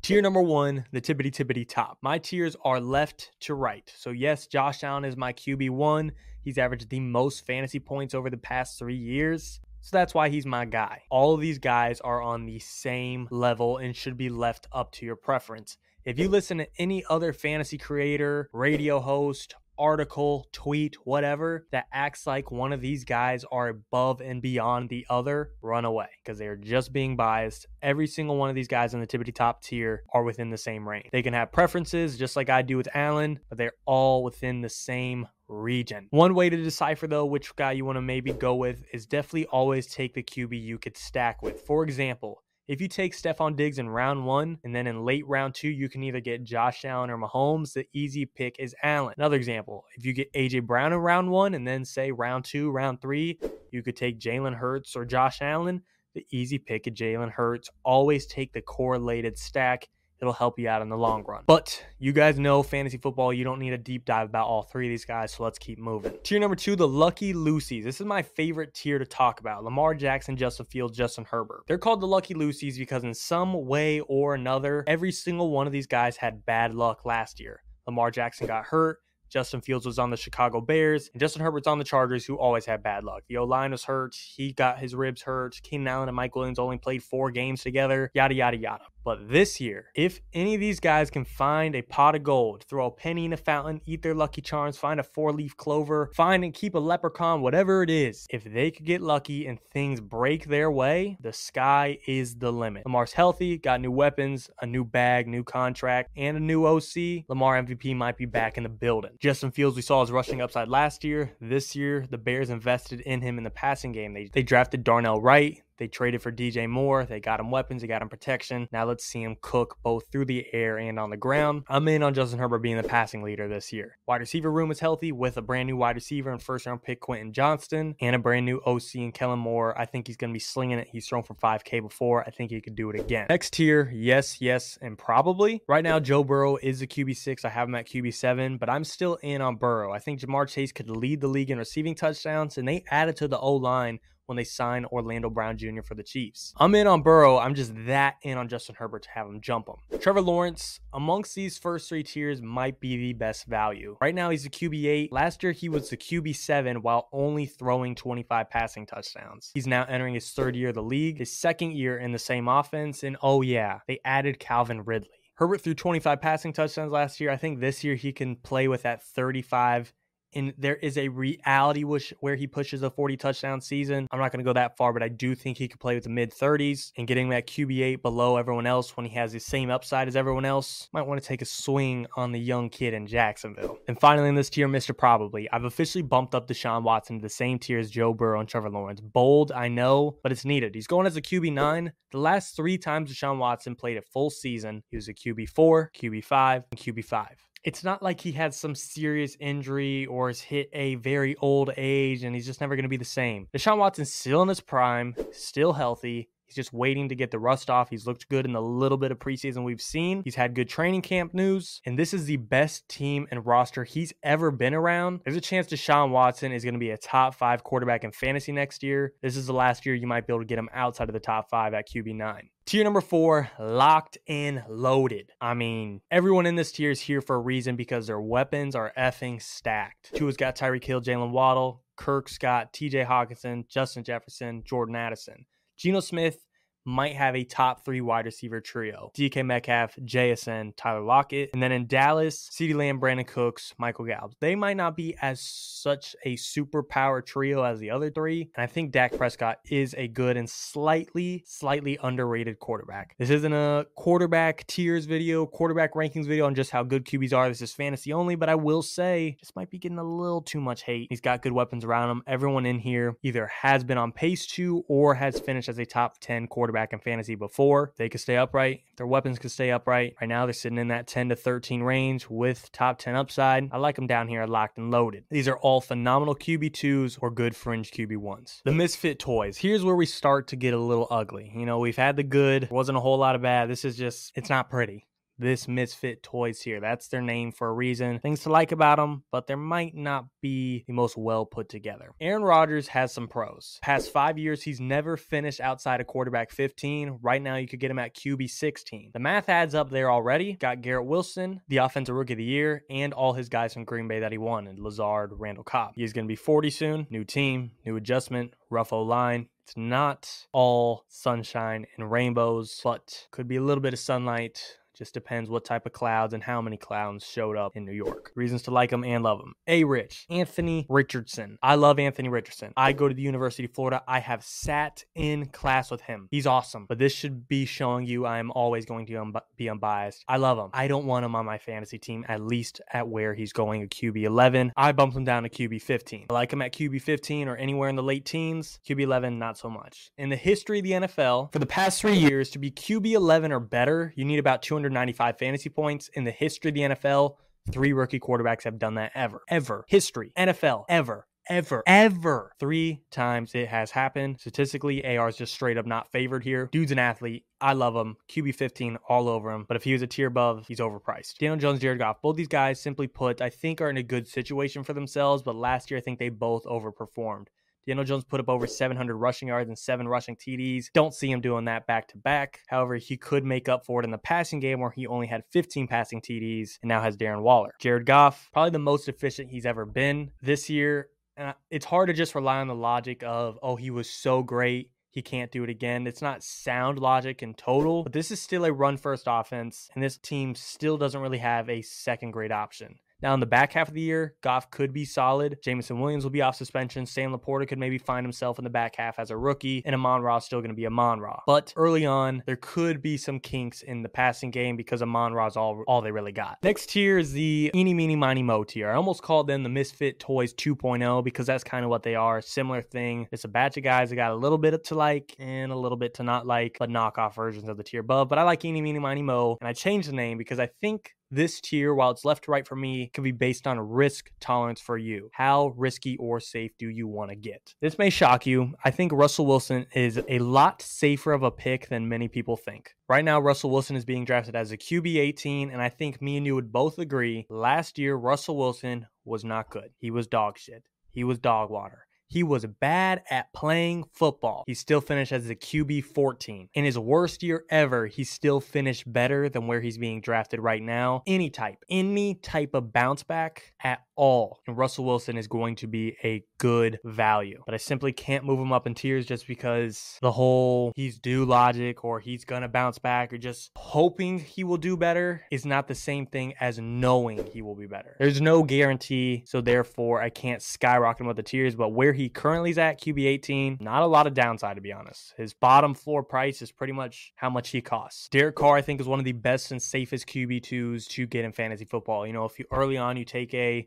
Tier 0.00 0.22
number 0.22 0.40
one, 0.40 0.86
the 0.90 1.02
tippity 1.02 1.30
tippity 1.30 1.68
top. 1.68 1.98
My 2.00 2.16
tiers 2.16 2.56
are 2.64 2.80
left 2.80 3.32
to 3.40 3.52
right. 3.52 3.92
So, 3.94 4.08
yes, 4.08 4.46
Josh 4.46 4.82
Allen 4.82 5.04
is 5.04 5.18
my 5.18 5.34
QB1. 5.34 6.12
He's 6.42 6.58
averaged 6.58 6.90
the 6.90 7.00
most 7.00 7.46
fantasy 7.46 7.78
points 7.78 8.14
over 8.14 8.30
the 8.30 8.36
past 8.36 8.78
three 8.78 8.96
years. 8.96 9.60
So 9.80 9.96
that's 9.96 10.14
why 10.14 10.28
he's 10.28 10.46
my 10.46 10.64
guy. 10.64 11.02
All 11.10 11.34
of 11.34 11.40
these 11.40 11.58
guys 11.58 12.00
are 12.00 12.20
on 12.20 12.46
the 12.46 12.58
same 12.58 13.28
level 13.30 13.76
and 13.76 13.94
should 13.94 14.16
be 14.16 14.28
left 14.28 14.66
up 14.72 14.92
to 14.92 15.06
your 15.06 15.16
preference. 15.16 15.76
If 16.04 16.18
you 16.18 16.28
listen 16.28 16.58
to 16.58 16.68
any 16.78 17.04
other 17.08 17.32
fantasy 17.32 17.78
creator, 17.78 18.48
radio 18.52 18.98
host, 19.00 19.54
article, 19.78 20.48
tweet, 20.52 20.96
whatever 21.04 21.66
that 21.70 21.86
acts 21.92 22.26
like 22.26 22.50
one 22.50 22.72
of 22.72 22.80
these 22.80 23.04
guys 23.04 23.44
are 23.52 23.68
above 23.68 24.20
and 24.20 24.42
beyond 24.42 24.88
the 24.88 25.06
other, 25.08 25.52
run 25.62 25.84
away 25.84 26.08
because 26.22 26.38
they 26.38 26.46
are 26.46 26.56
just 26.56 26.92
being 26.92 27.16
biased. 27.16 27.66
Every 27.80 28.06
single 28.06 28.36
one 28.36 28.50
of 28.50 28.56
these 28.56 28.68
guys 28.68 28.94
in 28.94 29.00
the 29.00 29.06
tippity 29.06 29.34
top 29.34 29.62
tier 29.62 30.02
are 30.12 30.24
within 30.24 30.50
the 30.50 30.58
same 30.58 30.88
range. 30.88 31.06
They 31.12 31.22
can 31.22 31.34
have 31.34 31.52
preferences 31.52 32.18
just 32.18 32.36
like 32.36 32.50
I 32.50 32.62
do 32.62 32.76
with 32.76 32.88
Allen, 32.94 33.38
but 33.48 33.58
they're 33.58 33.72
all 33.86 34.24
within 34.24 34.60
the 34.60 34.68
same 34.68 35.28
region. 35.48 36.08
One 36.10 36.34
way 36.34 36.50
to 36.50 36.56
decipher 36.56 37.06
though 37.06 37.26
which 37.26 37.54
guy 37.56 37.72
you 37.72 37.84
want 37.84 37.96
to 37.96 38.02
maybe 38.02 38.32
go 38.32 38.54
with 38.54 38.84
is 38.92 39.06
definitely 39.06 39.46
always 39.46 39.86
take 39.86 40.14
the 40.14 40.22
QB 40.22 40.60
you 40.60 40.78
could 40.78 40.96
stack 40.96 41.42
with. 41.42 41.60
For 41.62 41.84
example, 41.84 42.42
if 42.68 42.82
you 42.82 42.88
take 42.88 43.16
Stefon 43.16 43.56
Diggs 43.56 43.78
in 43.78 43.88
round 43.88 44.26
one 44.26 44.58
and 44.62 44.74
then 44.74 44.86
in 44.86 45.02
late 45.02 45.26
round 45.26 45.54
two, 45.54 45.70
you 45.70 45.88
can 45.88 46.02
either 46.02 46.20
get 46.20 46.44
Josh 46.44 46.84
Allen 46.84 47.08
or 47.08 47.16
Mahomes. 47.16 47.72
The 47.72 47.86
easy 47.94 48.26
pick 48.26 48.56
is 48.58 48.76
Allen. 48.82 49.14
Another 49.16 49.36
example, 49.36 49.86
if 49.96 50.04
you 50.04 50.12
get 50.12 50.30
AJ 50.34 50.66
Brown 50.66 50.92
in 50.92 50.98
round 50.98 51.30
one 51.30 51.54
and 51.54 51.66
then 51.66 51.82
say 51.82 52.12
round 52.12 52.44
two, 52.44 52.70
round 52.70 53.00
three, 53.00 53.38
you 53.70 53.82
could 53.82 53.96
take 53.96 54.20
Jalen 54.20 54.54
Hurts 54.54 54.94
or 54.96 55.06
Josh 55.06 55.38
Allen. 55.40 55.80
The 56.14 56.26
easy 56.30 56.58
pick 56.58 56.86
is 56.86 56.92
Jalen 56.92 57.30
Hurts. 57.30 57.70
Always 57.84 58.26
take 58.26 58.52
the 58.52 58.60
correlated 58.60 59.38
stack 59.38 59.88
it'll 60.20 60.32
help 60.32 60.58
you 60.58 60.68
out 60.68 60.82
in 60.82 60.88
the 60.88 60.96
long 60.96 61.24
run. 61.24 61.44
But 61.46 61.84
you 61.98 62.12
guys 62.12 62.38
know 62.38 62.62
fantasy 62.62 62.98
football, 62.98 63.32
you 63.32 63.44
don't 63.44 63.58
need 63.58 63.72
a 63.72 63.78
deep 63.78 64.04
dive 64.04 64.28
about 64.28 64.46
all 64.46 64.62
three 64.62 64.86
of 64.86 64.90
these 64.90 65.04
guys, 65.04 65.32
so 65.32 65.44
let's 65.44 65.58
keep 65.58 65.78
moving. 65.78 66.12
Tier 66.22 66.40
number 66.40 66.56
two, 66.56 66.76
the 66.76 66.88
Lucky 66.88 67.32
Lucy's. 67.32 67.84
This 67.84 68.00
is 68.00 68.06
my 68.06 68.22
favorite 68.22 68.74
tier 68.74 68.98
to 68.98 69.06
talk 69.06 69.40
about. 69.40 69.64
Lamar 69.64 69.94
Jackson, 69.94 70.36
Justin 70.36 70.66
Fields, 70.66 70.96
Justin 70.96 71.24
Herbert. 71.24 71.64
They're 71.66 71.78
called 71.78 72.00
the 72.00 72.06
Lucky 72.06 72.34
Lucy's 72.34 72.78
because 72.78 73.04
in 73.04 73.14
some 73.14 73.66
way 73.66 74.00
or 74.00 74.34
another, 74.34 74.84
every 74.86 75.12
single 75.12 75.50
one 75.50 75.66
of 75.66 75.72
these 75.72 75.86
guys 75.86 76.16
had 76.16 76.44
bad 76.44 76.74
luck 76.74 77.04
last 77.04 77.40
year. 77.40 77.62
Lamar 77.86 78.10
Jackson 78.10 78.46
got 78.46 78.64
hurt. 78.64 78.98
Justin 79.28 79.60
Fields 79.60 79.86
was 79.86 79.98
on 79.98 80.10
the 80.10 80.16
Chicago 80.16 80.60
Bears, 80.60 81.10
and 81.12 81.20
Justin 81.20 81.42
Herbert's 81.42 81.66
on 81.66 81.78
the 81.78 81.84
Chargers, 81.84 82.24
who 82.24 82.36
always 82.36 82.66
have 82.66 82.82
bad 82.82 83.04
luck. 83.04 83.22
The 83.28 83.36
O 83.36 83.44
line 83.44 83.70
was 83.70 83.84
hurt. 83.84 84.14
He 84.14 84.52
got 84.52 84.78
his 84.78 84.94
ribs 84.94 85.22
hurt. 85.22 85.60
Keenan 85.62 85.88
Allen 85.88 86.08
and 86.08 86.16
Mike 86.16 86.34
Williams 86.34 86.58
only 86.58 86.78
played 86.78 87.02
four 87.02 87.30
games 87.30 87.62
together, 87.62 88.10
yada, 88.14 88.34
yada, 88.34 88.56
yada. 88.56 88.84
But 89.08 89.30
this 89.30 89.58
year, 89.58 89.86
if 89.94 90.20
any 90.34 90.54
of 90.54 90.60
these 90.60 90.80
guys 90.80 91.08
can 91.08 91.24
find 91.24 91.74
a 91.74 91.80
pot 91.80 92.14
of 92.14 92.22
gold, 92.22 92.64
throw 92.68 92.88
a 92.88 92.90
penny 92.90 93.24
in 93.24 93.32
a 93.32 93.38
fountain, 93.38 93.80
eat 93.86 94.02
their 94.02 94.14
lucky 94.14 94.42
charms, 94.42 94.76
find 94.76 95.00
a 95.00 95.02
four 95.02 95.32
leaf 95.32 95.56
clover, 95.56 96.10
find 96.14 96.44
and 96.44 96.52
keep 96.52 96.74
a 96.74 96.78
leprechaun, 96.78 97.40
whatever 97.40 97.82
it 97.82 97.88
is, 97.88 98.26
if 98.28 98.44
they 98.44 98.70
could 98.70 98.84
get 98.84 99.00
lucky 99.00 99.46
and 99.46 99.58
things 99.72 100.02
break 100.02 100.46
their 100.48 100.70
way, 100.70 101.16
the 101.22 101.32
sky 101.32 101.98
is 102.06 102.36
the 102.36 102.52
limit. 102.52 102.84
Lamar's 102.84 103.14
healthy, 103.14 103.56
got 103.56 103.80
new 103.80 103.90
weapons, 103.90 104.50
a 104.60 104.66
new 104.66 104.84
bag, 104.84 105.26
new 105.26 105.42
contract, 105.42 106.10
and 106.14 106.36
a 106.36 106.40
new 106.40 106.66
OC. 106.66 107.24
Lamar 107.28 107.62
MVP 107.62 107.96
might 107.96 108.18
be 108.18 108.26
back 108.26 108.58
in 108.58 108.62
the 108.64 108.68
building. 108.68 109.12
Justin 109.20 109.50
Fields, 109.50 109.74
we 109.74 109.82
saw 109.82 110.00
his 110.00 110.12
rushing 110.12 110.40
upside 110.40 110.68
last 110.68 111.02
year. 111.02 111.32
This 111.40 111.74
year, 111.74 112.06
the 112.08 112.18
Bears 112.18 112.50
invested 112.50 113.00
in 113.00 113.20
him 113.20 113.36
in 113.36 113.42
the 113.42 113.50
passing 113.50 113.90
game. 113.90 114.14
They, 114.14 114.30
they 114.32 114.44
drafted 114.44 114.84
Darnell 114.84 115.20
Wright. 115.20 115.62
They 115.78 115.88
traded 115.88 116.22
for 116.22 116.32
DJ 116.32 116.68
Moore. 116.68 117.04
They 117.04 117.20
got 117.20 117.40
him 117.40 117.50
weapons. 117.50 117.82
They 117.82 117.88
got 117.88 118.02
him 118.02 118.08
protection. 118.08 118.68
Now 118.72 118.84
let's 118.84 119.04
see 119.04 119.22
him 119.22 119.36
cook 119.40 119.78
both 119.82 120.10
through 120.10 120.26
the 120.26 120.46
air 120.52 120.78
and 120.78 120.98
on 120.98 121.10
the 121.10 121.16
ground. 121.16 121.64
I'm 121.68 121.86
in 121.88 122.02
on 122.02 122.14
Justin 122.14 122.38
Herbert 122.38 122.58
being 122.58 122.76
the 122.76 122.82
passing 122.82 123.22
leader 123.22 123.48
this 123.48 123.72
year. 123.72 123.96
Wide 124.06 124.20
receiver 124.20 124.50
room 124.50 124.70
is 124.70 124.80
healthy 124.80 125.12
with 125.12 125.36
a 125.36 125.42
brand 125.42 125.68
new 125.68 125.76
wide 125.76 125.96
receiver 125.96 126.30
and 126.30 126.42
first 126.42 126.66
round 126.66 126.82
pick 126.82 127.00
Quentin 127.00 127.32
Johnston 127.32 127.94
and 128.00 128.16
a 128.16 128.18
brand 128.18 128.44
new 128.44 128.60
OC 128.66 128.96
and 128.96 129.14
Kellen 129.14 129.38
Moore. 129.38 129.78
I 129.78 129.84
think 129.84 130.06
he's 130.06 130.16
going 130.16 130.30
to 130.30 130.34
be 130.34 130.40
slinging 130.40 130.78
it. 130.78 130.88
He's 130.90 131.06
thrown 131.06 131.22
for 131.22 131.34
5K 131.34 131.80
before. 131.80 132.24
I 132.26 132.30
think 132.30 132.50
he 132.50 132.60
could 132.60 132.74
do 132.74 132.90
it 132.90 132.98
again. 132.98 133.26
Next 133.28 133.52
tier, 133.52 133.90
yes, 133.94 134.40
yes, 134.40 134.78
and 134.82 134.98
probably. 134.98 135.62
Right 135.68 135.84
now, 135.84 136.00
Joe 136.00 136.24
Burrow 136.24 136.56
is 136.56 136.80
the 136.80 136.86
QB6. 136.86 137.44
I 137.44 137.50
have 137.50 137.68
him 137.68 137.74
at 137.74 137.88
QB7, 137.88 138.58
but 138.58 138.68
I'm 138.68 138.84
still 138.84 139.16
in 139.22 139.40
on 139.40 139.56
Burrow. 139.56 139.92
I 139.92 139.98
think 139.98 140.20
Ja'Marr 140.20 140.48
Chase 140.48 140.72
could 140.72 140.90
lead 140.90 141.20
the 141.20 141.28
league 141.28 141.50
in 141.50 141.58
receiving 141.58 141.94
touchdowns, 141.94 142.58
and 142.58 142.66
they 142.66 142.84
added 142.90 143.16
to 143.16 143.28
the 143.28 143.38
O 143.38 143.54
line 143.54 144.00
when 144.28 144.36
they 144.36 144.44
sign 144.44 144.84
Orlando 144.86 145.30
Brown 145.30 145.56
Jr. 145.56 145.80
for 145.82 145.94
the 145.94 146.02
Chiefs. 146.02 146.52
I'm 146.58 146.74
in 146.74 146.86
on 146.86 147.02
Burrow. 147.02 147.38
I'm 147.38 147.54
just 147.54 147.72
that 147.86 148.16
in 148.22 148.36
on 148.36 148.46
Justin 148.46 148.74
Herbert 148.74 149.04
to 149.04 149.10
have 149.10 149.26
him 149.26 149.40
jump 149.40 149.68
him. 149.68 149.98
Trevor 150.00 150.20
Lawrence, 150.20 150.80
amongst 150.92 151.34
these 151.34 151.56
first 151.56 151.88
three 151.88 152.02
tiers, 152.02 152.42
might 152.42 152.78
be 152.78 152.96
the 152.98 153.14
best 153.14 153.46
value. 153.46 153.96
Right 154.02 154.14
now, 154.14 154.28
he's 154.28 154.44
a 154.44 154.50
QB8. 154.50 155.08
Last 155.10 155.42
year, 155.42 155.52
he 155.52 155.70
was 155.70 155.88
the 155.88 155.96
QB7 155.96 156.82
while 156.82 157.08
only 157.10 157.46
throwing 157.46 157.94
25 157.94 158.50
passing 158.50 158.84
touchdowns. 158.84 159.50
He's 159.54 159.66
now 159.66 159.84
entering 159.84 160.14
his 160.14 160.30
third 160.30 160.54
year 160.54 160.68
of 160.68 160.74
the 160.74 160.82
league, 160.82 161.18
his 161.18 161.32
second 161.32 161.72
year 161.72 161.96
in 161.96 162.12
the 162.12 162.18
same 162.18 162.48
offense. 162.48 163.02
And 163.02 163.16
oh, 163.22 163.40
yeah, 163.40 163.80
they 163.88 163.98
added 164.04 164.38
Calvin 164.38 164.84
Ridley. 164.84 165.08
Herbert 165.38 165.60
threw 165.60 165.74
25 165.74 166.20
passing 166.20 166.52
touchdowns 166.52 166.90
last 166.90 167.20
year. 167.20 167.30
I 167.30 167.36
think 167.36 167.60
this 167.60 167.84
year 167.84 167.94
he 167.94 168.12
can 168.12 168.34
play 168.34 168.66
with 168.66 168.82
that 168.82 169.04
35 169.04 169.94
and 170.34 170.52
there 170.58 170.76
is 170.76 170.98
a 170.98 171.08
reality 171.08 171.82
where 171.82 172.36
he 172.36 172.46
pushes 172.46 172.82
a 172.82 172.90
40 172.90 173.16
touchdown 173.16 173.60
season. 173.60 174.06
I'm 174.10 174.18
not 174.18 174.32
going 174.32 174.44
to 174.44 174.48
go 174.48 174.52
that 174.52 174.76
far, 174.76 174.92
but 174.92 175.02
I 175.02 175.08
do 175.08 175.34
think 175.34 175.58
he 175.58 175.68
could 175.68 175.80
play 175.80 175.94
with 175.94 176.04
the 176.04 176.10
mid 176.10 176.32
30s 176.32 176.92
and 176.96 177.06
getting 177.06 177.30
that 177.30 177.46
QB8 177.46 178.02
below 178.02 178.36
everyone 178.36 178.66
else 178.66 178.96
when 178.96 179.06
he 179.06 179.14
has 179.14 179.32
the 179.32 179.40
same 179.40 179.70
upside 179.70 180.08
as 180.08 180.16
everyone 180.16 180.44
else. 180.44 180.88
Might 180.92 181.06
want 181.06 181.20
to 181.20 181.26
take 181.26 181.42
a 181.42 181.46
swing 181.46 182.06
on 182.16 182.32
the 182.32 182.40
young 182.40 182.68
kid 182.68 182.94
in 182.94 183.06
Jacksonville. 183.06 183.78
And 183.88 183.98
finally, 183.98 184.28
in 184.28 184.34
this 184.34 184.50
tier, 184.50 184.68
Mr. 184.68 184.96
Probably, 184.96 185.50
I've 185.50 185.64
officially 185.64 186.02
bumped 186.02 186.34
up 186.34 186.48
Deshaun 186.48 186.82
Watson 186.82 187.18
to 187.18 187.22
the 187.22 187.28
same 187.28 187.58
tier 187.58 187.78
as 187.78 187.90
Joe 187.90 188.12
Burrow 188.12 188.40
and 188.40 188.48
Trevor 188.48 188.70
Lawrence. 188.70 189.00
Bold, 189.00 189.52
I 189.52 189.68
know, 189.68 190.18
but 190.22 190.32
it's 190.32 190.44
needed. 190.44 190.74
He's 190.74 190.86
going 190.86 191.06
as 191.06 191.16
a 191.16 191.22
QB9. 191.22 191.90
The 192.10 192.18
last 192.18 192.56
three 192.56 192.78
times 192.78 193.12
Deshaun 193.12 193.38
Watson 193.38 193.74
played 193.74 193.96
a 193.96 194.02
full 194.02 194.30
season, 194.30 194.82
he 194.88 194.96
was 194.96 195.08
a 195.08 195.14
QB4, 195.14 195.88
QB5, 195.94 196.64
and 196.70 196.80
QB5 196.80 197.26
it's 197.64 197.84
not 197.84 198.02
like 198.02 198.20
he 198.20 198.32
had 198.32 198.54
some 198.54 198.74
serious 198.74 199.36
injury 199.40 200.06
or 200.06 200.28
has 200.28 200.40
hit 200.40 200.68
a 200.72 200.96
very 200.96 201.36
old 201.36 201.70
age 201.76 202.22
and 202.24 202.34
he's 202.34 202.46
just 202.46 202.60
never 202.60 202.76
going 202.76 202.84
to 202.84 202.88
be 202.88 202.96
the 202.96 203.04
same. 203.04 203.48
Deshaun 203.54 203.78
Watson's 203.78 204.12
still 204.12 204.42
in 204.42 204.48
his 204.48 204.60
prime, 204.60 205.14
still 205.32 205.72
healthy. 205.72 206.28
He's 206.48 206.56
just 206.56 206.72
waiting 206.72 207.10
to 207.10 207.14
get 207.14 207.30
the 207.30 207.38
rust 207.38 207.68
off. 207.68 207.90
He's 207.90 208.06
looked 208.06 208.28
good 208.28 208.46
in 208.46 208.52
the 208.52 208.62
little 208.62 208.96
bit 208.98 209.12
of 209.12 209.18
preseason 209.18 209.64
we've 209.64 209.82
seen. 209.82 210.22
He's 210.24 210.34
had 210.34 210.54
good 210.54 210.68
training 210.68 211.02
camp 211.02 211.34
news, 211.34 211.82
and 211.84 211.98
this 211.98 212.14
is 212.14 212.24
the 212.24 212.36
best 212.36 212.88
team 212.88 213.28
and 213.30 213.44
roster 213.44 213.84
he's 213.84 214.12
ever 214.22 214.50
been 214.50 214.74
around. 214.74 215.20
There's 215.24 215.36
a 215.36 215.42
chance 215.42 215.66
Deshaun 215.66 216.10
Watson 216.10 216.52
is 216.52 216.64
going 216.64 216.74
to 216.74 216.80
be 216.80 216.90
a 216.90 216.96
top 216.96 217.34
five 217.34 217.62
quarterback 217.62 218.02
in 218.02 218.12
fantasy 218.12 218.52
next 218.52 218.82
year. 218.82 219.12
This 219.20 219.36
is 219.36 219.46
the 219.46 219.52
last 219.52 219.84
year 219.84 219.94
you 219.94 220.06
might 220.06 220.26
be 220.26 220.32
able 220.32 220.40
to 220.40 220.46
get 220.46 220.58
him 220.58 220.70
outside 220.72 221.08
of 221.08 221.12
the 221.12 221.20
top 221.20 221.50
five 221.50 221.74
at 221.74 221.88
QB9. 221.88 222.48
Tier 222.68 222.84
number 222.84 223.00
four, 223.00 223.50
locked 223.58 224.18
and 224.28 224.62
loaded. 224.68 225.32
I 225.40 225.54
mean, 225.54 226.02
everyone 226.10 226.44
in 226.44 226.54
this 226.54 226.70
tier 226.70 226.90
is 226.90 227.00
here 227.00 227.22
for 227.22 227.36
a 227.36 227.40
reason 227.40 227.76
because 227.76 228.06
their 228.06 228.20
weapons 228.20 228.74
are 228.74 228.92
effing 228.94 229.40
stacked. 229.40 230.14
Tua's 230.14 230.36
got 230.36 230.54
Tyreek 230.54 230.84
Hill, 230.84 231.00
Jaylen 231.00 231.30
Waddle, 231.30 231.82
Kirk 231.96 232.28
Scott, 232.28 232.74
TJ 232.74 233.06
Hockenson, 233.06 233.66
Justin 233.68 234.04
Jefferson, 234.04 234.62
Jordan 234.66 234.96
Addison. 234.96 235.46
Geno 235.78 236.00
Smith 236.00 236.47
might 236.84 237.14
have 237.14 237.36
a 237.36 237.44
top 237.44 237.84
three 237.84 238.00
wide 238.00 238.24
receiver 238.24 238.60
trio 238.60 239.10
DK 239.14 239.44
Metcalf, 239.44 239.96
JSN, 239.96 240.72
Tyler 240.76 241.02
Lockett. 241.02 241.50
And 241.52 241.62
then 241.62 241.72
in 241.72 241.86
Dallas, 241.86 242.48
CeeDee 242.52 242.74
Lamb, 242.74 243.00
Brandin 243.00 243.26
Cooks, 243.26 243.74
Michael 243.78 244.06
Gallup. 244.06 244.34
They 244.40 244.54
might 244.54 244.76
not 244.76 244.96
be 244.96 245.16
as 245.20 245.40
such 245.40 246.16
a 246.24 246.36
superpower 246.36 247.24
trio 247.24 247.62
as 247.62 247.78
the 247.78 247.90
other 247.90 248.10
three. 248.10 248.50
And 248.56 248.62
I 248.62 248.66
think 248.66 248.92
Dak 248.92 249.16
Prescott 249.16 249.58
is 249.70 249.94
a 249.98 250.08
good 250.08 250.36
and 250.36 250.48
slightly, 250.48 251.44
slightly 251.46 251.98
underrated 252.02 252.58
quarterback. 252.58 253.14
This 253.18 253.30
isn't 253.30 253.52
a 253.52 253.86
quarterback 253.94 254.66
tiers 254.66 255.04
video, 255.04 255.46
quarterback 255.46 255.94
rankings 255.94 256.26
video 256.26 256.46
on 256.46 256.54
just 256.54 256.70
how 256.70 256.82
good 256.82 257.04
QBs 257.04 257.34
are. 257.34 257.48
This 257.48 257.62
is 257.62 257.72
fantasy 257.72 258.12
only, 258.12 258.34
but 258.34 258.48
I 258.48 258.54
will 258.54 258.82
say 258.82 259.36
this 259.40 259.54
might 259.54 259.70
be 259.70 259.78
getting 259.78 259.98
a 259.98 260.04
little 260.04 260.42
too 260.42 260.60
much 260.60 260.82
hate. 260.82 261.08
He's 261.10 261.20
got 261.20 261.42
good 261.42 261.52
weapons 261.52 261.84
around 261.84 262.10
him. 262.10 262.22
Everyone 262.26 262.66
in 262.66 262.78
here 262.78 263.16
either 263.22 263.46
has 263.46 263.84
been 263.84 263.98
on 263.98 264.12
pace 264.12 264.46
to 264.46 264.84
or 264.88 265.14
has 265.14 265.38
finished 265.38 265.68
as 265.68 265.78
a 265.78 265.84
top 265.84 266.18
10 266.20 266.46
quarterback 266.46 266.77
in 266.92 267.00
fantasy 267.00 267.34
before. 267.34 267.92
They 267.96 268.08
could 268.08 268.20
stay 268.20 268.36
upright. 268.36 268.82
Their 268.96 269.06
weapons 269.06 269.38
could 269.38 269.50
stay 269.50 269.70
upright. 269.70 270.14
Right 270.20 270.26
now, 270.26 270.46
they're 270.46 270.52
sitting 270.52 270.78
in 270.78 270.88
that 270.88 271.06
10 271.06 271.30
to 271.30 271.36
13 271.36 271.82
range 271.82 272.28
with 272.28 272.70
top 272.72 272.98
10 272.98 273.14
upside. 273.14 273.68
I 273.72 273.78
like 273.78 273.96
them 273.96 274.06
down 274.06 274.28
here 274.28 274.46
locked 274.46 274.78
and 274.78 274.90
loaded. 274.90 275.24
These 275.30 275.48
are 275.48 275.58
all 275.58 275.80
phenomenal 275.80 276.34
QB2s 276.34 277.18
or 277.20 277.30
good 277.30 277.54
fringe 277.54 277.90
QB1s. 277.90 278.62
The 278.64 278.72
misfit 278.72 279.18
toys. 279.18 279.58
Here's 279.58 279.84
where 279.84 279.96
we 279.96 280.06
start 280.06 280.48
to 280.48 280.56
get 280.56 280.74
a 280.74 280.78
little 280.78 281.06
ugly. 281.10 281.52
You 281.54 281.66
know, 281.66 281.78
we've 281.78 281.96
had 281.96 282.16
the 282.16 282.22
good, 282.22 282.70
wasn't 282.70 282.98
a 282.98 283.00
whole 283.00 283.18
lot 283.18 283.34
of 283.34 283.42
bad. 283.42 283.68
This 283.68 283.84
is 283.84 283.96
just, 283.96 284.32
it's 284.34 284.50
not 284.50 284.70
pretty 284.70 285.07
this 285.38 285.68
Misfit 285.68 286.22
Toys 286.22 286.60
here. 286.60 286.80
That's 286.80 287.08
their 287.08 287.22
name 287.22 287.52
for 287.52 287.68
a 287.68 287.72
reason. 287.72 288.18
Things 288.18 288.40
to 288.42 288.50
like 288.50 288.72
about 288.72 288.96
them, 288.96 289.24
but 289.30 289.46
there 289.46 289.56
might 289.56 289.94
not 289.94 290.26
be 290.40 290.84
the 290.86 290.92
most 290.92 291.16
well 291.16 291.46
put 291.46 291.68
together. 291.68 292.12
Aaron 292.20 292.42
Rodgers 292.42 292.88
has 292.88 293.12
some 293.12 293.28
pros. 293.28 293.78
Past 293.82 294.12
five 294.12 294.38
years, 294.38 294.62
he's 294.62 294.80
never 294.80 295.16
finished 295.16 295.60
outside 295.60 296.00
of 296.00 296.06
quarterback 296.06 296.50
15. 296.50 297.18
Right 297.22 297.42
now, 297.42 297.56
you 297.56 297.68
could 297.68 297.80
get 297.80 297.90
him 297.90 297.98
at 297.98 298.14
QB 298.14 298.50
16. 298.50 299.10
The 299.12 299.18
math 299.18 299.48
adds 299.48 299.74
up 299.74 299.90
there 299.90 300.10
already. 300.10 300.54
Got 300.54 300.82
Garrett 300.82 301.06
Wilson, 301.06 301.60
the 301.68 301.78
offensive 301.78 302.14
rookie 302.14 302.34
of 302.34 302.38
the 302.38 302.44
year, 302.44 302.84
and 302.90 303.12
all 303.12 303.32
his 303.32 303.48
guys 303.48 303.74
from 303.74 303.84
Green 303.84 304.08
Bay 304.08 304.20
that 304.20 304.32
he 304.32 304.38
won, 304.38 304.66
and 304.66 304.78
Lazard, 304.78 305.32
Randall 305.34 305.64
Cobb. 305.64 305.92
He's 305.94 306.12
going 306.12 306.26
to 306.26 306.28
be 306.28 306.36
40 306.36 306.70
soon. 306.70 307.06
New 307.10 307.24
team, 307.24 307.72
new 307.84 307.96
adjustment, 307.96 308.54
rough 308.70 308.92
O 308.92 309.02
line. 309.02 309.48
It's 309.68 309.76
not 309.76 310.46
all 310.52 311.04
sunshine 311.08 311.86
and 311.96 312.10
rainbows, 312.10 312.80
but 312.82 313.26
could 313.30 313.46
be 313.46 313.56
a 313.56 313.62
little 313.62 313.82
bit 313.82 313.92
of 313.92 313.98
sunlight, 313.98 314.78
just 314.98 315.14
depends 315.14 315.48
what 315.48 315.64
type 315.64 315.86
of 315.86 315.92
clouds 315.92 316.34
and 316.34 316.42
how 316.42 316.60
many 316.60 316.76
clowns 316.76 317.24
showed 317.24 317.56
up 317.56 317.76
in 317.76 317.84
New 317.84 317.92
York. 317.92 318.32
Reasons 318.34 318.62
to 318.62 318.70
like 318.72 318.90
them 318.90 319.04
and 319.04 319.22
love 319.22 319.38
them. 319.38 319.54
A 319.66 319.84
Rich, 319.84 320.26
Anthony 320.28 320.86
Richardson. 320.88 321.58
I 321.62 321.76
love 321.76 321.98
Anthony 321.98 322.28
Richardson. 322.28 322.72
I 322.76 322.92
go 322.92 323.08
to 323.08 323.14
the 323.14 323.22
University 323.22 323.64
of 323.64 323.72
Florida. 323.72 324.02
I 324.08 324.18
have 324.18 324.44
sat 324.44 325.04
in 325.14 325.46
class 325.46 325.90
with 325.90 326.00
him. 326.00 326.28
He's 326.30 326.46
awesome. 326.46 326.86
But 326.88 326.98
this 326.98 327.12
should 327.12 327.46
be 327.46 327.64
showing 327.64 328.06
you 328.06 328.26
I 328.26 328.38
am 328.38 328.50
always 328.50 328.84
going 328.86 329.06
to 329.06 329.14
um, 329.16 329.36
be 329.56 329.68
unbiased. 329.70 330.24
I 330.28 330.38
love 330.38 330.58
him. 330.58 330.70
I 330.74 330.88
don't 330.88 331.06
want 331.06 331.24
him 331.24 331.36
on 331.36 331.46
my 331.46 331.58
fantasy 331.58 331.98
team, 331.98 332.24
at 332.28 332.42
least 332.42 332.80
at 332.92 333.08
where 333.08 333.34
he's 333.34 333.52
going 333.52 333.82
a 333.82 333.86
QB 333.86 334.24
11. 334.24 334.72
I 334.76 334.92
bumped 334.92 335.16
him 335.16 335.24
down 335.24 335.44
to 335.44 335.48
QB 335.48 335.80
15. 335.80 336.26
I 336.30 336.32
like 336.32 336.52
him 336.52 336.62
at 336.62 336.72
QB 336.72 337.00
15 337.00 337.48
or 337.48 337.56
anywhere 337.56 337.88
in 337.88 337.96
the 337.96 338.02
late 338.02 338.24
teens. 338.24 338.80
QB 338.88 339.02
11, 339.02 339.38
not 339.38 339.56
so 339.58 339.70
much. 339.70 340.10
In 340.18 340.28
the 340.28 340.36
history 340.36 340.78
of 340.78 340.84
the 340.84 340.92
NFL, 340.92 341.52
for 341.52 341.58
the 341.58 341.66
past 341.66 342.00
three 342.00 342.16
years, 342.16 342.50
to 342.50 342.58
be 342.58 342.70
QB 342.70 343.12
11 343.12 343.52
or 343.52 343.60
better, 343.60 344.12
you 344.16 344.24
need 344.24 344.38
about 344.38 344.62
200 344.62 344.87
195 344.88 345.38
fantasy 345.38 345.68
points 345.68 346.08
in 346.14 346.24
the 346.24 346.30
history 346.30 346.70
of 346.70 346.74
the 346.74 346.80
NFL. 346.82 347.36
Three 347.70 347.92
rookie 347.92 348.20
quarterbacks 348.20 348.64
have 348.64 348.78
done 348.78 348.94
that 348.94 349.12
ever, 349.14 349.42
ever. 349.48 349.84
History, 349.88 350.32
NFL, 350.36 350.84
ever 350.88 351.26
ever, 351.48 351.82
ever. 351.86 352.52
Three 352.60 353.02
times 353.10 353.54
it 353.54 353.68
has 353.68 353.90
happened. 353.90 354.40
Statistically, 354.40 355.04
AR 355.16 355.28
is 355.28 355.36
just 355.36 355.54
straight 355.54 355.78
up 355.78 355.86
not 355.86 356.10
favored 356.12 356.44
here. 356.44 356.68
Dude's 356.70 356.92
an 356.92 356.98
athlete. 356.98 357.44
I 357.60 357.72
love 357.72 357.96
him. 357.96 358.16
QB 358.28 358.54
15 358.54 358.98
all 359.08 359.28
over 359.28 359.50
him. 359.50 359.64
But 359.66 359.76
if 359.76 359.84
he 359.84 359.92
was 359.92 360.02
a 360.02 360.06
tier 360.06 360.28
above, 360.28 360.66
he's 360.66 360.80
overpriced. 360.80 361.38
Daniel 361.38 361.56
Jones, 361.56 361.80
Jared 361.80 361.98
Goff, 361.98 362.22
both 362.22 362.36
these 362.36 362.48
guys, 362.48 362.80
simply 362.80 363.06
put, 363.06 363.40
I 363.40 363.50
think 363.50 363.80
are 363.80 363.90
in 363.90 363.96
a 363.96 364.02
good 364.02 364.28
situation 364.28 364.84
for 364.84 364.92
themselves. 364.92 365.42
But 365.42 365.56
last 365.56 365.90
year, 365.90 365.98
I 365.98 366.02
think 366.02 366.18
they 366.18 366.28
both 366.28 366.64
overperformed. 366.64 367.46
Daniel 367.88 368.04
Jones 368.04 368.24
put 368.24 368.38
up 368.38 368.50
over 368.50 368.66
700 368.66 369.16
rushing 369.16 369.48
yards 369.48 369.68
and 369.68 369.78
seven 369.78 370.06
rushing 370.06 370.36
TDs. 370.36 370.88
Don't 370.92 371.14
see 371.14 371.30
him 371.30 371.40
doing 371.40 371.64
that 371.64 371.86
back 371.86 372.06
to 372.08 372.18
back. 372.18 372.60
However, 372.68 372.96
he 372.96 373.16
could 373.16 373.46
make 373.46 373.66
up 373.66 373.86
for 373.86 374.00
it 374.00 374.04
in 374.04 374.10
the 374.10 374.18
passing 374.18 374.60
game 374.60 374.80
where 374.80 374.90
he 374.90 375.06
only 375.06 375.26
had 375.26 375.44
15 375.52 375.88
passing 375.88 376.20
TDs 376.20 376.78
and 376.82 376.90
now 376.90 377.00
has 377.00 377.16
Darren 377.16 377.40
Waller. 377.40 377.72
Jared 377.80 378.04
Goff, 378.04 378.50
probably 378.52 378.72
the 378.72 378.78
most 378.78 379.08
efficient 379.08 379.50
he's 379.50 379.64
ever 379.64 379.86
been 379.86 380.32
this 380.42 380.68
year. 380.68 381.08
And 381.38 381.54
it's 381.70 381.86
hard 381.86 382.08
to 382.08 382.12
just 382.12 382.34
rely 382.34 382.58
on 382.58 382.68
the 382.68 382.74
logic 382.74 383.22
of, 383.24 383.58
oh, 383.62 383.76
he 383.76 383.90
was 383.90 384.10
so 384.10 384.42
great 384.42 384.90
he 385.10 385.22
can't 385.22 385.50
do 385.50 385.64
it 385.64 385.70
again. 385.70 386.06
It's 386.06 386.20
not 386.20 386.42
sound 386.42 386.98
logic 386.98 387.42
in 387.42 387.54
total, 387.54 388.02
but 388.02 388.12
this 388.12 388.30
is 388.30 388.40
still 388.42 388.66
a 388.66 388.72
run 388.72 388.98
first 388.98 389.24
offense, 389.26 389.88
and 389.94 390.04
this 390.04 390.18
team 390.18 390.54
still 390.54 390.98
doesn't 390.98 391.20
really 391.20 391.38
have 391.38 391.68
a 391.70 391.82
second 391.82 392.32
grade 392.32 392.52
option. 392.52 392.96
Now, 393.20 393.34
in 393.34 393.40
the 393.40 393.46
back 393.46 393.72
half 393.72 393.88
of 393.88 393.94
the 393.94 394.00
year, 394.00 394.36
Goff 394.42 394.70
could 394.70 394.92
be 394.92 395.04
solid. 395.04 395.58
Jameson 395.62 395.98
Williams 395.98 396.22
will 396.22 396.30
be 396.30 396.42
off 396.42 396.54
suspension. 396.54 397.04
Sam 397.04 397.36
LaPorta 397.36 397.66
could 397.66 397.78
maybe 397.78 397.98
find 397.98 398.24
himself 398.24 398.58
in 398.58 398.64
the 398.64 398.70
back 398.70 398.94
half 398.94 399.18
as 399.18 399.32
a 399.32 399.36
rookie, 399.36 399.82
and 399.84 399.92
Amon 399.92 400.22
Ra 400.22 400.38
still 400.38 400.60
going 400.60 400.70
to 400.70 400.76
be 400.76 400.86
Amon 400.86 401.18
Ra. 401.18 401.40
But 401.44 401.72
early 401.76 402.06
on, 402.06 402.44
there 402.46 402.56
could 402.56 403.02
be 403.02 403.16
some 403.16 403.40
kinks 403.40 403.82
in 403.82 404.02
the 404.02 404.08
passing 404.08 404.52
game 404.52 404.76
because 404.76 405.02
Amon 405.02 405.34
Ra's 405.34 405.56
all, 405.56 405.82
all 405.88 406.00
they 406.00 406.12
really 406.12 406.30
got. 406.30 406.58
Next 406.62 406.90
tier 406.90 407.18
is 407.18 407.32
the 407.32 407.72
Eeny, 407.74 407.92
Meeny, 407.92 408.14
Miny, 408.14 408.44
Mo 408.44 408.62
tier. 408.62 408.88
I 408.88 408.94
almost 408.94 409.22
called 409.22 409.48
them 409.48 409.64
the 409.64 409.68
Misfit 409.68 410.20
Toys 410.20 410.54
2.0 410.54 411.24
because 411.24 411.46
that's 411.46 411.64
kind 411.64 411.84
of 411.84 411.90
what 411.90 412.04
they 412.04 412.14
are. 412.14 412.40
Similar 412.40 412.82
thing. 412.82 413.26
It's 413.32 413.42
a 413.42 413.48
batch 413.48 413.76
of 413.76 413.82
guys 413.82 414.10
that 414.10 414.16
got 414.16 414.30
a 414.30 414.36
little 414.36 414.58
bit 414.58 414.84
to 414.84 414.94
like 414.94 415.34
and 415.40 415.72
a 415.72 415.76
little 415.76 415.98
bit 415.98 416.14
to 416.14 416.22
not 416.22 416.46
like, 416.46 416.76
but 416.78 416.88
knockoff 416.88 417.34
versions 417.34 417.68
of 417.68 417.76
the 417.76 417.82
tier 417.82 418.00
above. 418.00 418.28
But 418.28 418.38
I 418.38 418.44
like 418.44 418.64
Eeny, 418.64 418.80
Meeny, 418.80 419.00
Miny, 419.00 419.22
Mo, 419.22 419.56
and 419.60 419.66
I 419.66 419.72
changed 419.72 420.08
the 420.08 420.14
name 420.14 420.38
because 420.38 420.60
I 420.60 420.68
think 420.80 421.14
this 421.30 421.60
tier, 421.60 421.94
while 421.94 422.10
it's 422.10 422.24
left 422.24 422.44
to 422.44 422.50
right 422.50 422.66
for 422.66 422.76
me, 422.76 423.10
can 423.12 423.24
be 423.24 423.32
based 423.32 423.66
on 423.66 423.78
risk 423.78 424.30
tolerance 424.40 424.80
for 424.80 424.96
you. 424.96 425.30
How 425.32 425.74
risky 425.76 426.16
or 426.16 426.40
safe 426.40 426.72
do 426.78 426.88
you 426.88 427.06
want 427.06 427.30
to 427.30 427.36
get? 427.36 427.74
This 427.80 427.98
may 427.98 428.10
shock 428.10 428.46
you. 428.46 428.74
I 428.84 428.90
think 428.90 429.12
Russell 429.12 429.46
Wilson 429.46 429.86
is 429.94 430.20
a 430.28 430.38
lot 430.38 430.82
safer 430.82 431.32
of 431.32 431.42
a 431.42 431.50
pick 431.50 431.88
than 431.88 432.08
many 432.08 432.28
people 432.28 432.56
think. 432.56 432.94
Right 433.08 433.24
now, 433.24 433.40
Russell 433.40 433.70
Wilson 433.70 433.96
is 433.96 434.04
being 434.04 434.24
drafted 434.24 434.56
as 434.56 434.72
a 434.72 434.76
QB 434.76 435.16
18, 435.16 435.70
and 435.70 435.80
I 435.80 435.88
think 435.88 436.20
me 436.20 436.36
and 436.36 436.46
you 436.46 436.54
would 436.54 436.72
both 436.72 436.98
agree 436.98 437.46
last 437.48 437.98
year, 437.98 438.16
Russell 438.16 438.56
Wilson 438.56 439.06
was 439.24 439.44
not 439.44 439.70
good. 439.70 439.90
He 439.98 440.10
was 440.10 440.26
dog 440.26 440.58
shit. 440.58 440.84
He 441.10 441.24
was 441.24 441.38
dog 441.38 441.70
water. 441.70 442.07
He 442.30 442.42
was 442.42 442.66
bad 442.66 443.22
at 443.30 443.52
playing 443.54 444.04
football. 444.12 444.64
He 444.66 444.74
still 444.74 445.00
finished 445.00 445.32
as 445.32 445.48
a 445.48 445.54
QB 445.54 446.04
14. 446.04 446.68
In 446.74 446.84
his 446.84 446.98
worst 446.98 447.42
year 447.42 447.64
ever, 447.70 448.06
he 448.06 448.22
still 448.22 448.60
finished 448.60 449.10
better 449.10 449.48
than 449.48 449.66
where 449.66 449.80
he's 449.80 449.96
being 449.96 450.20
drafted 450.20 450.60
right 450.60 450.82
now. 450.82 451.22
Any 451.26 451.48
type, 451.48 451.78
any 451.88 452.34
type 452.34 452.74
of 452.74 452.92
bounce 452.92 453.22
back 453.22 453.72
at 453.82 454.00
all. 454.14 454.60
And 454.66 454.76
Russell 454.76 455.04
Wilson 455.04 455.38
is 455.38 455.46
going 455.46 455.76
to 455.76 455.86
be 455.86 456.16
a 456.22 456.44
good 456.58 456.98
value. 457.04 457.62
But 457.64 457.74
I 457.74 457.78
simply 457.78 458.12
can't 458.12 458.44
move 458.44 458.58
him 458.58 458.72
up 458.72 458.86
in 458.86 458.94
tiers 458.94 459.24
just 459.24 459.46
because 459.46 460.18
the 460.20 460.32
whole 460.32 460.92
he's 460.96 461.18
due 461.18 461.44
logic 461.44 462.04
or 462.04 462.20
he's 462.20 462.44
going 462.44 462.62
to 462.62 462.68
bounce 462.68 462.98
back 462.98 463.32
or 463.32 463.38
just 463.38 463.70
hoping 463.76 464.38
he 464.40 464.64
will 464.64 464.76
do 464.76 464.96
better 464.96 465.42
is 465.50 465.64
not 465.64 465.88
the 465.88 465.94
same 465.94 466.26
thing 466.26 466.52
as 466.60 466.78
knowing 466.78 467.46
he 467.52 467.62
will 467.62 467.76
be 467.76 467.86
better. 467.86 468.16
There's 468.18 468.40
no 468.40 468.64
guarantee. 468.64 469.44
So 469.46 469.60
therefore, 469.60 470.20
I 470.20 470.30
can't 470.30 470.60
skyrocket 470.60 471.20
him 471.20 471.28
up 471.28 471.36
the 471.36 471.42
tiers. 471.42 471.76
But 471.76 471.90
where 471.90 472.12
he 472.18 472.28
currently 472.28 472.70
is 472.70 472.78
at, 472.78 473.00
QB 473.00 473.24
18, 473.24 473.78
not 473.80 474.02
a 474.02 474.06
lot 474.06 474.26
of 474.26 474.34
downside 474.34 474.76
to 474.76 474.82
be 474.82 474.92
honest. 474.92 475.34
His 475.36 475.54
bottom 475.54 475.94
floor 475.94 476.22
price 476.22 476.60
is 476.60 476.72
pretty 476.72 476.92
much 476.92 477.32
how 477.36 477.48
much 477.48 477.70
he 477.70 477.80
costs. 477.80 478.28
Derek 478.28 478.56
Carr, 478.56 478.76
I 478.76 478.82
think, 478.82 479.00
is 479.00 479.06
one 479.06 479.18
of 479.18 479.24
the 479.24 479.32
best 479.32 479.70
and 479.70 479.80
safest 479.80 480.26
QB2s 480.26 481.06
to 481.08 481.26
get 481.26 481.44
in 481.44 481.52
fantasy 481.52 481.84
football. 481.84 482.26
You 482.26 482.32
know, 482.32 482.44
if 482.44 482.58
you 482.58 482.64
early 482.72 482.96
on 482.96 483.16
you 483.16 483.24
take 483.24 483.54
a 483.54 483.86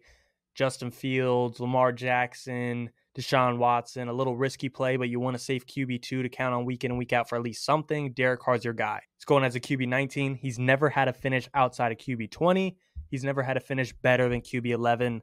Justin 0.56 0.92
Fields, 0.92 1.60
Lamar 1.60 1.92
Jackson, 1.92 2.90
Deshaun 3.18 3.58
Watson, 3.58 4.08
a 4.08 4.14
little 4.14 4.38
risky 4.38 4.70
play, 4.70 4.96
but 4.96 5.10
you 5.10 5.20
want 5.20 5.36
a 5.36 5.40
safe 5.40 5.66
QB2 5.66 6.02
to 6.02 6.30
count 6.30 6.54
on 6.54 6.66
week 6.66 6.84
in 6.86 6.92
and 6.92 6.98
week 6.98 7.14
out 7.14 7.28
for 7.28 7.36
at 7.36 7.42
least 7.42 7.66
something. 7.66 8.14
Derek 8.14 8.40
Carr's 8.40 8.64
your 8.64 8.74
guy. 8.74 9.02
He's 9.18 9.26
going 9.26 9.44
as 9.44 9.56
a 9.56 9.60
QB 9.60 9.88
19. 9.88 10.36
He's 10.36 10.58
never 10.58 10.90
had 10.90 11.08
a 11.08 11.14
finish 11.14 11.50
outside 11.54 11.92
of 11.92 11.98
QB 11.98 12.32
20. 12.32 12.78
He's 13.10 13.24
never 13.26 13.44
had 13.44 13.58
a 13.58 13.60
finish 13.62 13.92
better 13.94 14.30
than 14.30 14.40
QB 14.42 14.68
11. 14.68 15.22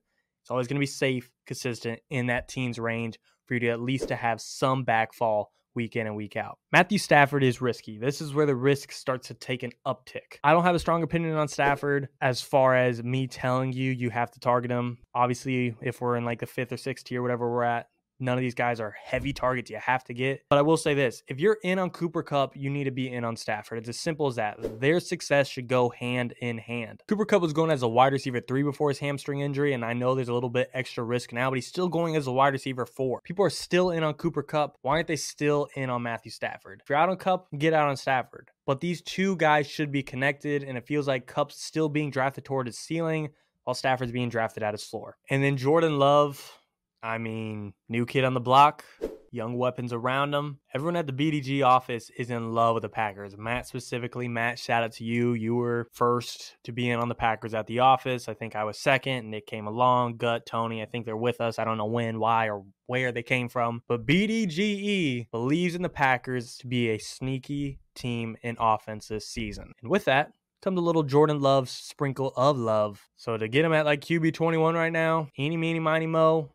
It's 0.49 0.50
always 0.50 0.67
going 0.67 0.76
to 0.76 0.81
be 0.81 0.87
safe, 0.87 1.31
consistent 1.47 2.00
in 2.09 2.28
that 2.28 2.49
teens 2.49 2.78
range 2.78 3.19
for 3.45 3.52
you 3.52 3.61
to 3.61 3.69
at 3.69 3.83
least 3.83 4.09
to 4.09 4.17
have 4.17 4.40
some 4.40 4.83
backfall 4.83 5.49
week 5.75 5.95
in 5.95 6.07
and 6.07 6.17
week 6.17 6.38
out. 6.38 6.57
Matthew 6.73 6.97
Stafford 6.97 7.45
is 7.45 7.61
risky. 7.61 7.99
This 7.99 8.23
is 8.23 8.33
where 8.33 8.47
the 8.47 8.57
risk 8.57 8.90
starts 8.90 9.28
to 9.28 9.35
take 9.35 9.62
an 9.62 9.73
uptick. 9.87 10.38
I 10.43 10.55
don't 10.55 10.64
have 10.64 10.75
a 10.75 10.78
strong 10.78 11.02
opinion 11.02 11.37
on 11.37 11.49
Stafford 11.49 12.09
as 12.23 12.40
far 12.40 12.75
as 12.75 13.05
me 13.05 13.26
telling 13.26 13.75
you 13.75 13.93
you 13.93 14.09
have 14.09 14.31
to 14.31 14.40
target 14.40 14.71
him. 14.71 14.97
Obviously, 15.14 15.75
if 15.83 16.00
we're 16.00 16.17
in 16.17 16.25
like 16.25 16.40
the 16.40 16.47
fifth 16.47 16.73
or 16.73 16.78
sixth 16.78 17.05
tier, 17.05 17.21
whatever 17.21 17.50
we're 17.50 17.64
at, 17.64 17.90
None 18.21 18.37
of 18.37 18.43
these 18.43 18.55
guys 18.55 18.81
are 18.81 18.95
heavy 19.03 19.33
targets 19.33 19.71
you 19.71 19.79
have 19.79 20.05
to 20.05 20.15
get. 20.15 20.43
But 20.49 20.59
I 20.59 20.63
will 20.63 20.77
say 20.77 20.95
this 20.95 21.23
if 21.29 21.39
you're 21.39 21.59
in 21.63 21.79
on 21.79 21.91
Cooper 21.91 22.23
Kupp, 22.23 22.57
you 22.57 22.71
need 22.71 22.85
to 22.85 22.91
be 22.91 23.13
in 23.13 23.25
on 23.25 23.37
Stafford. 23.37 23.79
It's 23.79 23.89
as 23.89 23.99
simple 23.99 24.27
as 24.27 24.37
that. 24.37 24.81
Their 24.81 25.01
success 25.01 25.49
should 25.49 25.69
go 25.69 25.91
hand 25.91 26.35
in 26.41 26.59
hand. 26.59 27.03
Cooper 27.09 27.25
Kupp 27.25 27.43
was 27.43 27.53
going 27.53 27.71
as 27.71 27.83
a 27.83 27.89
wide 27.89 28.13
receiver 28.13 28.41
three 28.41 28.63
before 28.63 28.89
his 28.89 28.99
hamstring 28.99 29.41
injury, 29.41 29.73
and 29.73 29.85
I 29.85 29.93
know 29.93 30.15
there's 30.15 30.29
a 30.29 30.35
little 30.35 30.51
bit 30.51 30.71
extra 30.75 31.05
risk 31.05 31.33
now, 31.33 31.51
but 31.51 31.57
he's 31.57 31.67
still 31.67 31.89
going 31.89 32.17
as 32.17 32.27
a 32.27 32.33
wide 32.33 32.53
receiver 32.53 32.87
four. 32.87 33.21
People 33.23 33.45
are 33.45 33.51
still 33.51 33.91
in 33.91 34.03
on 34.03 34.15
Cooper 34.15 34.43
Kupp. 34.43 34.77
Why 34.83 34.93
aren't 34.93 35.09
they 35.09 35.17
still 35.17 35.69
in 35.75 35.91
on 35.91 36.03
Matthew 36.03 36.31
Stafford? 36.31 36.81
If 36.83 36.89
you're 36.89 36.99
out 36.99 37.09
on 37.09 37.17
Kupp, 37.17 37.49
get 37.57 37.73
out 37.73 37.89
on 37.89 37.97
Stafford. 37.97 38.51
But 38.67 38.81
these 38.81 39.01
two 39.01 39.37
guys 39.37 39.67
should 39.67 39.91
be 39.93 40.03
connected, 40.03 40.63
and 40.63 40.77
it 40.77 40.87
feels 40.87 41.09
like 41.09 41.27
Kupp's 41.27 41.63
still 41.63 41.89
being 41.89 42.11
drafted 42.11 42.45
toward 42.45 42.67
his 42.67 42.79
ceiling 42.79 43.31
while 43.65 43.75
Stafford's 43.75 44.13
being 44.13 44.31
drafted 44.31 44.63
at 44.63 44.73
his 44.75 44.85
floor. 44.85 45.17
And 45.29 45.43
then 45.43 45.57
Jordan 45.57 45.99
Love, 45.99 46.58
I 47.02 47.19
mean, 47.19 47.75
new 47.88 48.07
kid 48.07 48.25
on 48.25 48.35
the 48.35 48.40
block, 48.40 48.85
young 49.31 49.57
weapons 49.57 49.93
around 49.93 50.35
him. 50.35 50.59
Everyone 50.75 50.97
at 50.97 51.07
the 51.07 51.12
BDG 51.12 51.64
office 51.64 52.11
is 52.17 52.31
in 52.31 52.52
love 52.52 52.75
with 52.75 52.83
the 52.83 52.88
Packers. 52.88 53.37
Matt 53.37 53.67
specifically, 53.67 54.28
Matt, 54.28 54.59
shout 54.59 54.83
out 54.83 54.93
to 54.93 55.05
you. 55.05 55.35
You 55.35 55.55
were 55.55 55.88
first 55.93 56.57
to 56.64 56.73
be 56.73 56.90
in 56.90 56.99
on 56.99 57.09
the 57.09 57.14
Packers 57.14 57.55
at 57.55 57.67
the 57.67 57.81
office. 57.81 58.28
I 58.28 58.35
think 58.35 58.57
I 58.57 58.64
was 58.64 58.78
second. 58.78 59.31
Nick 59.31 59.47
came 59.47 59.67
along. 59.67 60.17
Gut, 60.17 60.47
Tony, 60.47 60.83
I 60.83 60.87
think 60.87 61.07
they're 61.07 61.17
with 61.17 61.40
us. 61.40 61.59
I 61.59 61.64
don't 61.64 61.78
know 61.78 61.87
when, 61.87 62.19
why, 62.19 62.49
or 62.49 62.64
where 62.87 63.12
they 63.12 63.23
came 63.23 63.49
from. 63.49 63.83
But 63.87 64.07
BDGE 64.07 65.31
believes 65.31 65.75
in 65.75 65.83
the 65.83 65.88
Packers 65.88 66.57
to 66.59 66.67
be 66.67 66.90
a 66.90 66.99
sneaky 66.99 67.78
team 67.95 68.37
in 68.43 68.57
offense 68.59 69.09
this 69.09 69.26
season. 69.26 69.73
And 69.83 69.90
with 69.90 70.05
that, 70.07 70.33
come 70.62 70.75
to 70.75 70.81
little 70.81 71.02
Jordan 71.02 71.40
Love's 71.40 71.71
sprinkle 71.71 72.33
of 72.37 72.57
love. 72.57 73.09
So 73.17 73.37
to 73.37 73.49
get 73.49 73.64
him 73.64 73.73
at 73.73 73.87
like 73.87 74.00
QB 74.00 74.35
21 74.35 74.75
right 74.75 74.93
now, 74.93 75.28
eeny, 75.38 75.57
meeny, 75.57 75.81
miny, 75.81 76.07
mo, 76.07 76.50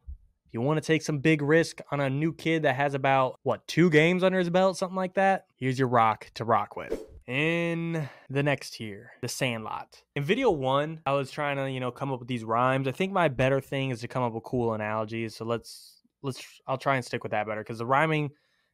you 0.54 0.62
want 0.62 0.82
to 0.82 0.86
take 0.86 1.02
some 1.02 1.18
big 1.18 1.42
risk 1.42 1.82
on 1.92 2.00
a 2.00 2.10
new 2.10 2.32
kid 2.32 2.62
that 2.62 2.76
has 2.76 2.94
about, 2.94 3.40
what, 3.42 3.68
two 3.68 3.90
games 3.90 4.24
under 4.24 4.38
his 4.38 4.52
belt, 4.52 4.78
something 4.78 4.96
like 4.96 5.16
that? 5.16 5.48
Here's 5.56 5.80
your 5.80 5.88
rock 5.88 6.30
to 6.36 6.46
rock 6.46 6.76
with. 6.76 7.04
In 7.26 8.08
the 8.30 8.44
next 8.44 8.76
tier, 8.76 9.14
the 9.22 9.28
Sandlot. 9.28 10.04
In 10.16 10.24
video 10.24 10.52
one, 10.52 11.00
I 11.06 11.14
was 11.14 11.32
trying 11.32 11.58
to, 11.58 11.72
you 11.72 11.80
know, 11.80 11.90
come 11.90 12.12
up 12.12 12.20
with 12.20 12.28
these 12.28 12.44
rhymes. 12.44 12.88
I 12.88 12.92
think 12.92 13.12
my 13.12 13.30
better 13.30 13.62
thing 13.62 13.90
is 13.90 14.02
to 14.02 14.08
come 14.08 14.22
up 14.22 14.34
with 14.34 14.44
cool 14.44 14.74
analogies. 14.74 15.36
So 15.36 15.46
let's, 15.46 16.02
let's, 16.22 16.44
I'll 16.68 16.78
try 16.78 16.98
and 16.98 17.04
stick 17.04 17.24
with 17.24 17.32
that 17.32 17.48
better 17.48 17.62
because 17.62 17.80
the 17.80 17.86
rhyming, 17.86 18.32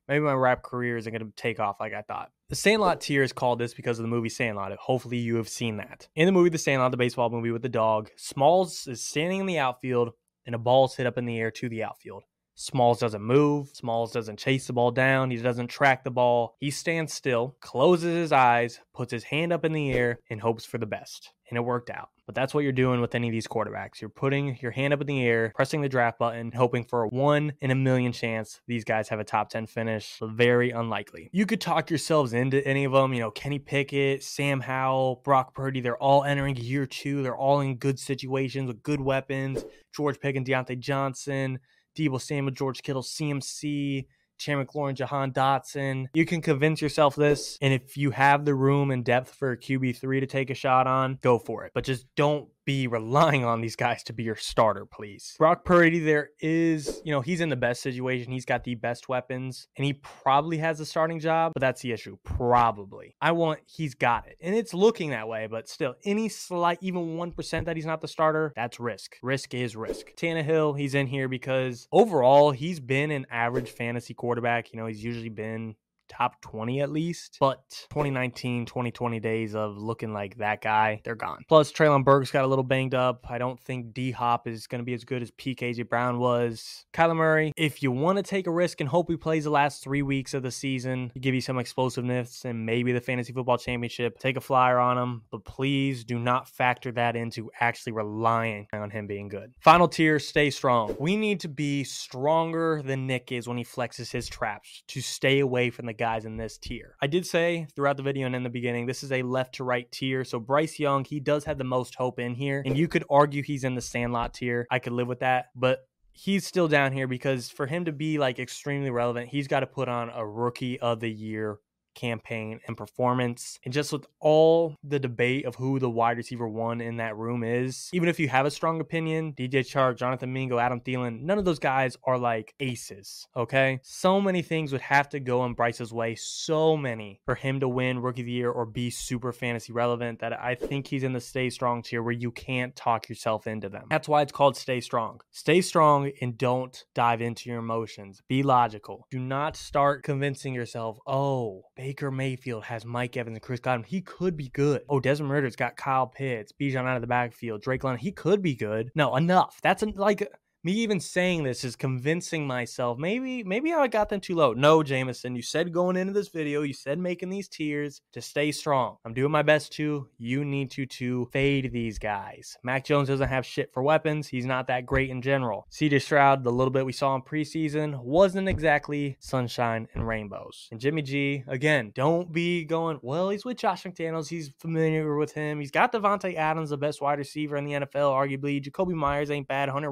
maybe 0.08 0.26
my 0.26 0.34
rap 0.34 0.64
career 0.64 0.98
isn't 0.98 1.14
going 1.14 1.26
to 1.26 1.32
take 1.38 1.60
off 1.60 1.80
like 1.80 1.94
I 1.94 2.02
thought. 2.02 2.32
The 2.50 2.56
Sandlot 2.56 3.00
tier 3.00 3.24
is 3.24 3.32
called 3.32 3.60
this 3.60 3.74
because 3.76 4.00
of 4.00 4.04
the 4.04 4.10
movie 4.10 4.30
Sandlot. 4.30 4.76
Hopefully, 4.80 5.18
you 5.18 5.36
have 5.36 5.48
seen 5.48 5.78
that. 5.78 6.10
In 6.16 6.26
the 6.26 6.32
movie 6.32 6.50
The 6.50 6.58
Sandlot, 6.58 6.92
the 6.92 6.98
baseball 6.98 7.30
movie 7.30 7.52
with 7.52 7.62
the 7.62 7.70
dog, 7.70 8.10
Smalls 8.18 8.88
is 8.88 9.06
standing 9.06 9.42
in 9.42 9.46
the 9.46 9.60
outfield 9.60 10.14
and 10.46 10.56
a 10.56 10.60
ball's 10.60 10.96
hit 10.96 11.08
up 11.08 11.18
in 11.18 11.26
the 11.26 11.38
air 11.38 11.52
to 11.52 11.70
the 11.70 11.84
outfield. 11.84 12.24
Smalls 12.62 13.00
doesn't 13.00 13.22
move. 13.22 13.70
Smalls 13.70 14.12
doesn't 14.12 14.38
chase 14.38 14.68
the 14.68 14.74
ball 14.74 14.92
down. 14.92 15.32
He 15.32 15.38
doesn't 15.38 15.70
track 15.70 16.04
the 16.04 16.12
ball. 16.12 16.58
He 16.60 16.72
stands 16.72 17.14
still, 17.14 17.56
closes 17.62 18.14
his 18.14 18.34
eyes, 18.34 18.82
puts 18.94 19.14
his 19.14 19.24
hand 19.24 19.54
up 19.54 19.64
in 19.64 19.72
the 19.72 19.94
air, 19.94 20.20
and 20.30 20.42
hopes 20.42 20.66
for 20.66 20.78
the 20.78 20.86
best. 20.86 21.32
And 21.50 21.56
it 21.56 21.62
worked 21.62 21.90
out. 21.90 22.10
But 22.26 22.36
that's 22.36 22.54
what 22.54 22.66
you're 22.66 22.74
doing 22.74 23.00
with 23.00 23.16
any 23.16 23.30
of 23.30 23.32
these 23.32 23.48
quarterbacks. 23.48 24.02
You're 24.02 24.10
putting 24.10 24.58
your 24.62 24.72
hand 24.72 24.94
up 24.94 25.00
in 25.00 25.08
the 25.08 25.26
air, 25.26 25.54
pressing 25.56 25.80
the 25.80 25.88
draft 25.88 26.20
button, 26.20 26.52
hoping 26.52 26.84
for 26.84 27.04
a 27.04 27.08
one 27.08 27.54
in 27.62 27.72
a 27.72 27.76
million 27.76 28.12
chance 28.12 28.60
these 28.68 28.84
guys 28.84 29.08
have 29.08 29.22
a 29.22 29.24
top 29.24 29.50
10 29.50 29.66
finish. 29.66 30.20
Very 30.22 30.72
unlikely. 30.72 31.30
You 31.32 31.46
could 31.46 31.62
talk 31.62 31.90
yourselves 31.90 32.34
into 32.34 32.64
any 32.68 32.84
of 32.84 32.92
them. 32.92 33.14
You 33.14 33.22
know, 33.22 33.32
Kenny 33.32 33.58
Pickett, 33.58 34.22
Sam 34.22 34.60
Howell, 34.60 35.22
Brock 35.24 35.56
Purdy, 35.56 35.80
they're 35.80 35.98
all 35.98 36.26
entering 36.26 36.58
year 36.58 36.86
two. 36.86 37.24
They're 37.24 37.38
all 37.38 37.62
in 37.62 37.78
good 37.78 38.00
situations 38.00 38.68
with 38.68 38.84
good 38.84 39.00
weapons. 39.00 39.64
George 39.96 40.20
Pickens, 40.20 40.48
Diontae 40.48 40.78
Johnson, 40.78 41.60
Deebo 41.98 42.22
Samuel, 42.22 42.54
George 42.54 42.82
Kittle, 42.82 43.04
CMC, 43.04 44.06
Terry 44.40 44.66
McLaurin, 44.66 44.96
Jahan 44.96 45.32
Dotson. 45.32 46.06
You 46.14 46.26
can 46.26 46.42
convince 46.42 46.82
yourself 46.82 47.16
this. 47.16 47.58
And 47.62 47.74
if 47.74 47.98
you 47.98 48.12
have 48.12 48.46
the 48.46 48.56
room 48.56 48.90
and 48.90 49.04
depth 49.04 49.36
for 49.36 49.52
a 49.52 49.58
QB3 49.58 50.22
to 50.22 50.26
take 50.26 50.50
a 50.50 50.56
shot 50.56 50.88
on, 50.88 51.20
go 51.22 51.38
for 51.38 51.66
it. 51.66 51.72
But 51.76 51.84
just 51.84 52.06
don't 52.16 52.48
be 52.70 52.86
relying 52.86 53.44
on 53.44 53.62
these 53.62 53.76
guys 53.76 54.04
to 54.04 54.14
be 54.14 54.22
your 54.22 54.36
starter, 54.36 54.86
please. 54.86 55.34
Brock 55.40 55.66
Purdy, 55.66 55.98
there 55.98 56.30
is, 56.40 57.02
you 57.04 57.12
know, 57.12 57.20
he's 57.20 57.42
in 57.42 57.50
the 57.50 57.56
best 57.56 57.82
situation. 57.82 58.32
He's 58.32 58.46
got 58.46 58.64
the 58.64 58.76
best 58.76 59.10
weapons 59.10 59.68
and 59.76 59.86
he 59.86 59.94
probably 59.94 60.60
has 60.60 60.80
a 60.80 60.86
starting 60.86 61.20
job, 61.20 61.54
but 61.56 61.62
that's 61.62 61.82
the 61.82 61.92
issue. 61.92 62.18
Probably. 62.24 63.16
I 63.20 63.32
want, 63.32 63.62
he's 63.66 63.96
got 63.96 64.28
it. 64.28 64.38
And 64.40 64.54
it's 64.54 64.76
looking 64.76 65.10
that 65.10 65.28
way, 65.28 65.48
but 65.50 65.68
still, 65.68 65.96
any 66.06 66.30
slight, 66.30 66.78
even 66.82 67.18
1% 67.18 67.66
that 67.66 67.76
he's 67.76 67.88
not 67.88 68.02
the 68.02 68.08
starter, 68.08 68.54
that's 68.56 68.80
risk. 68.80 69.16
Risk 69.24 69.56
is 69.56 69.76
risk. 69.76 70.14
Tannehill, 70.16 70.78
he's 70.78 70.94
in 70.94 71.08
here 71.08 71.28
because 71.28 71.88
overall, 71.92 72.52
he's 72.52 72.80
been 72.80 73.10
an 73.10 73.26
average 73.32 73.72
fantasy 73.72 74.14
quarterback. 74.14 74.72
You 74.72 74.80
know, 74.80 74.86
he's 74.86 75.04
usually 75.04 75.30
been 75.30 75.74
top 76.10 76.42
20 76.42 76.82
at 76.82 76.92
least. 76.92 77.38
But 77.40 77.86
2019, 77.90 78.66
2020 78.66 79.20
days 79.20 79.56
of 79.56 79.78
looking 79.78 80.14
like 80.14 80.38
that 80.38 80.62
guy, 80.62 81.02
they're 81.04 81.16
gone. 81.16 81.46
Plus, 81.48 81.72
Treylon 81.72 82.04
Burks 82.04 82.32
got 82.32 82.44
a 82.44 82.48
little 82.48 82.64
banged 82.64 82.96
up. 82.96 83.26
I 83.30 83.38
don't 83.38 83.60
think 83.60 83.94
D 83.94 84.12
Hop 84.12 84.48
is 84.48 84.68
going 84.68 84.80
to 84.80 84.86
be 84.86 84.94
as 84.94 85.04
good 85.06 85.22
as 85.22 85.32
PKJ 85.32 85.88
Brown 85.88 86.20
was. 86.20 86.86
Kyler 86.94 87.16
Murray, 87.16 87.54
if 87.56 87.82
you 87.84 87.92
want 87.92 88.18
to 88.18 88.24
take 88.24 88.48
a 88.48 88.52
risk 88.52 88.82
and 88.82 88.90
hope 88.90 89.10
he 89.10 89.18
plays 89.18 89.44
the 89.44 89.50
last 89.50 89.84
three 89.84 90.02
weeks 90.02 90.34
of 90.34 90.44
the 90.44 90.52
season, 90.52 91.12
give 91.20 91.34
you 91.34 91.42
some 91.42 91.60
explosiveness 91.60 92.46
and 92.46 92.66
maybe 92.66 92.92
the 92.92 93.02
fantasy 93.02 93.34
football 93.34 93.58
championship, 93.58 94.20
take 94.20 94.38
a 94.38 94.42
flyer 94.42 94.80
on 94.80 94.98
him. 94.98 95.24
But 95.32 95.46
please 95.46 96.04
do 96.04 96.20
not 96.20 96.50
factor 96.50 96.92
that 96.94 97.16
into 97.16 97.52
actually 97.60 97.94
relying 97.94 98.68
on 98.74 98.90
him 98.90 99.08
being 99.08 99.28
good. 99.28 99.54
Final 99.60 99.88
tier, 99.88 100.20
stay 100.20 100.50
strong. 100.50 100.96
We 101.00 101.16
need 101.16 101.40
to 101.42 101.48
be 101.48 101.84
stronger 101.84 102.82
than 102.84 103.08
Nick 103.08 103.32
is 103.32 103.48
when 103.48 103.58
he 103.58 103.64
flexes 103.64 104.12
his 104.12 104.28
traps 104.28 104.84
to 104.88 105.02
stay 105.02 105.40
away 105.40 105.70
from 105.70 105.86
the 105.86 105.94
guys 106.00 106.26
in 106.26 106.38
this 106.38 106.58
tier. 106.58 106.96
I 107.02 107.08
did 107.08 107.28
say 107.28 107.68
throughout 107.76 107.98
the 107.98 108.04
video 108.04 108.26
and 108.26 108.36
in 108.36 108.42
the 108.42 108.50
beginning, 108.50 108.88
this 108.88 109.04
is 109.04 109.12
a 109.12 109.22
left 109.22 109.56
to 109.56 109.64
right 109.64 109.92
tier. 109.92 110.24
So 110.24 110.40
Bryce 110.40 110.80
Young, 110.80 111.04
he 111.04 111.20
does 111.20 111.44
have 111.44 111.60
the 111.60 111.64
most 111.64 111.94
hope 111.96 112.18
in 112.18 112.34
here. 112.34 112.64
And 112.66 112.78
you 112.78 112.88
could 112.88 113.04
argue 113.10 113.44
he's 113.44 113.64
in 113.64 113.76
the 113.76 113.82
Sandlot 113.82 114.34
tier. 114.34 114.66
I 114.72 114.80
could 114.80 114.94
live 114.94 115.08
with 115.08 115.20
that. 115.20 115.48
But 115.56 115.88
he's 116.14 116.48
still 116.48 116.68
down 116.68 116.94
here 116.94 117.08
because 117.08 117.50
for 117.50 117.68
him 117.68 117.86
to 117.86 117.92
be 117.92 118.18
like 118.18 118.40
extremely 118.40 118.90
relevant, 118.90 119.30
he's 119.30 119.48
got 119.48 119.60
to 119.60 119.68
put 119.68 119.88
on 119.88 120.10
a 120.10 120.26
rookie 120.26 120.80
of 120.80 121.00
the 121.00 121.12
year 121.12 121.60
campaign 122.00 122.60
and 122.68 122.78
performance. 122.78 123.60
And 123.66 123.74
just 123.74 123.92
with 123.92 124.06
all 124.20 124.76
the 124.84 125.00
debate 125.00 125.46
of 125.46 125.56
who 125.56 125.80
the 125.80 125.90
wide 125.90 126.18
receiver 126.18 126.48
one 126.48 126.82
in 126.82 126.98
that 126.98 127.18
room 127.18 127.44
is, 127.44 127.90
even 127.94 128.10
if 128.10 128.20
you 128.20 128.30
have 128.30 128.46
a 128.46 128.52
strong 128.52 128.80
opinion, 128.80 129.34
DJ 129.34 129.62
Chark, 129.62 129.98
Jonathan 129.98 130.32
Mingo, 130.32 130.60
Adam 130.60 130.80
Thielen, 130.80 131.22
none 131.22 131.38
of 131.38 131.46
those 131.46 131.60
guys 131.60 131.98
are 132.06 132.18
like 132.18 132.54
aces, 132.60 133.28
okay? 133.36 133.80
So 133.84 134.22
many 134.22 134.42
things 134.42 134.72
would 134.72 134.82
have 134.82 135.10
to 135.10 135.20
go 135.20 135.46
in 135.46 135.54
Bryce's 135.54 135.92
way, 135.92 136.16
so 136.16 136.78
many 136.78 137.20
for 137.26 137.36
him 137.36 137.60
to 137.60 137.68
win 137.68 138.00
rookie 138.00 138.22
of 138.22 138.28
the 138.28 138.32
year 138.32 138.52
or 138.52 138.66
be 138.66 138.90
super 138.90 139.32
fantasy 139.32 139.74
relevant 139.74 140.20
that 140.20 140.40
I 140.40 140.56
think 140.56 140.88
he's 140.88 141.04
in 141.04 141.14
the 141.14 141.20
stay 141.20 141.50
strong 141.50 141.82
tier 141.82 142.02
where 142.02 142.14
you 142.14 142.32
can't 142.32 142.76
talk 142.76 143.10
yourself 143.10 143.48
into 143.48 143.70
them. 143.70 143.86
That's 143.90 144.08
why 144.08 144.22
it's 144.22 144.32
called 144.32 144.56
stay 144.56 144.80
strong. 144.80 145.22
Stay 145.32 145.62
strong 145.62 146.12
and 146.22 146.38
don't 146.38 146.86
dive 146.94 147.22
into 147.22 147.50
your 147.50 147.60
emotions. 147.60 148.22
Be 148.28 148.44
logical. 148.44 149.08
Do 149.12 149.20
not 149.20 149.56
start 149.56 150.04
convincing 150.04 150.54
yourself, 150.54 151.00
oh, 151.06 151.64
Baker 151.90 152.12
Mayfield 152.12 152.66
has 152.66 152.86
Mike 152.86 153.18
Evans 153.18 153.38
and 153.38 153.42
Chris 153.42 153.60
Godwin. 153.60 153.84
He 153.84 154.02
could 154.02 154.38
be 154.38 154.50
good. 154.50 154.84
Oh, 154.88 155.00
Desmond 155.00 155.32
Ridder's 155.32 155.56
got 155.56 155.76
Kyle 155.76 156.06
Pitts, 156.06 156.52
Bijan 156.52 156.86
out 156.86 156.98
of 156.98 157.02
the 157.02 157.08
backfield, 157.08 157.64
Drake 157.64 157.84
London. 157.84 158.00
He 158.00 158.12
could 158.12 158.44
be 158.44 158.54
good. 158.54 158.92
No, 158.94 159.16
enough. 159.16 159.60
That's 159.64 159.82
like 159.96 160.32
me 160.64 160.74
even 160.74 161.00
saying 161.00 161.44
this 161.44 161.64
is 161.64 161.76
convincing 161.76 162.46
myself 162.46 162.98
maybe 162.98 163.44
maybe 163.44 163.74
I 163.74 163.88
got 163.88 164.10
them 164.10 164.20
too 164.20 164.36
low. 164.36 164.54
No, 164.54 164.84
Jameson, 164.84 165.36
you 165.36 165.42
said 165.42 165.74
going 165.74 165.96
into 165.96 166.14
this 166.14 166.28
video, 166.28 166.64
you 166.64 166.74
said 166.74 167.00
making 167.00 167.30
these 167.30 167.48
tiers 167.48 168.02
to 168.14 168.22
stay 168.22 168.52
strong. 168.52 168.98
I'm 169.06 169.14
doing 169.14 169.32
my 169.32 169.42
best 169.42 169.72
to. 169.74 170.08
You 170.18 170.44
need 170.44 170.72
to 170.72 170.86
to 170.86 171.30
fade 171.32 171.72
these 171.72 171.98
guys. 171.98 172.58
Mac 172.64 172.84
Jones 172.84 173.08
doesn't 173.08 173.30
have 173.30 173.46
shit 173.46 173.74
for 173.74 173.84
weapons. 173.84 174.28
He's 174.28 174.46
not 174.46 174.68
that 174.68 174.86
great 174.86 175.10
in 175.10 175.22
general. 175.22 175.66
CJ 175.72 176.02
Stroud, 176.02 176.44
the 176.44 176.52
little 176.52 176.72
bit 176.72 176.86
we 176.86 176.92
saw 176.92 177.16
in 177.16 177.22
preseason, 177.22 178.04
wasn't 178.04 178.50
exactly 178.50 179.18
sunshine 179.20 179.88
and 179.94 180.08
rainbows. 180.08 180.68
And 180.72 180.80
Jimmy 180.80 181.02
G, 181.02 181.44
again, 181.48 181.92
don't 181.96 182.32
be 182.32 182.66
going, 182.66 183.00
well, 183.02 183.30
he's 183.30 183.46
with 183.46 183.58
Josh 183.58 183.84
McDaniels. 183.84 184.28
He's 184.28 184.52
familiar 184.60 185.16
with 185.16 185.34
him. 185.34 185.60
He's 185.60 185.72
got 185.72 185.94
Davante 185.94 186.36
Adams, 186.36 186.70
the 186.70 186.78
best 186.78 187.02
wide 187.02 187.20
receiver 187.20 187.56
in 187.56 187.66
the 187.66 187.74
NFL, 187.74 188.12
arguably. 188.12 188.62
Jakobi 188.62 188.94
Meyers 188.94 189.32
ain't 189.32 189.48
bad. 189.48 189.70
Hunter 189.70 189.92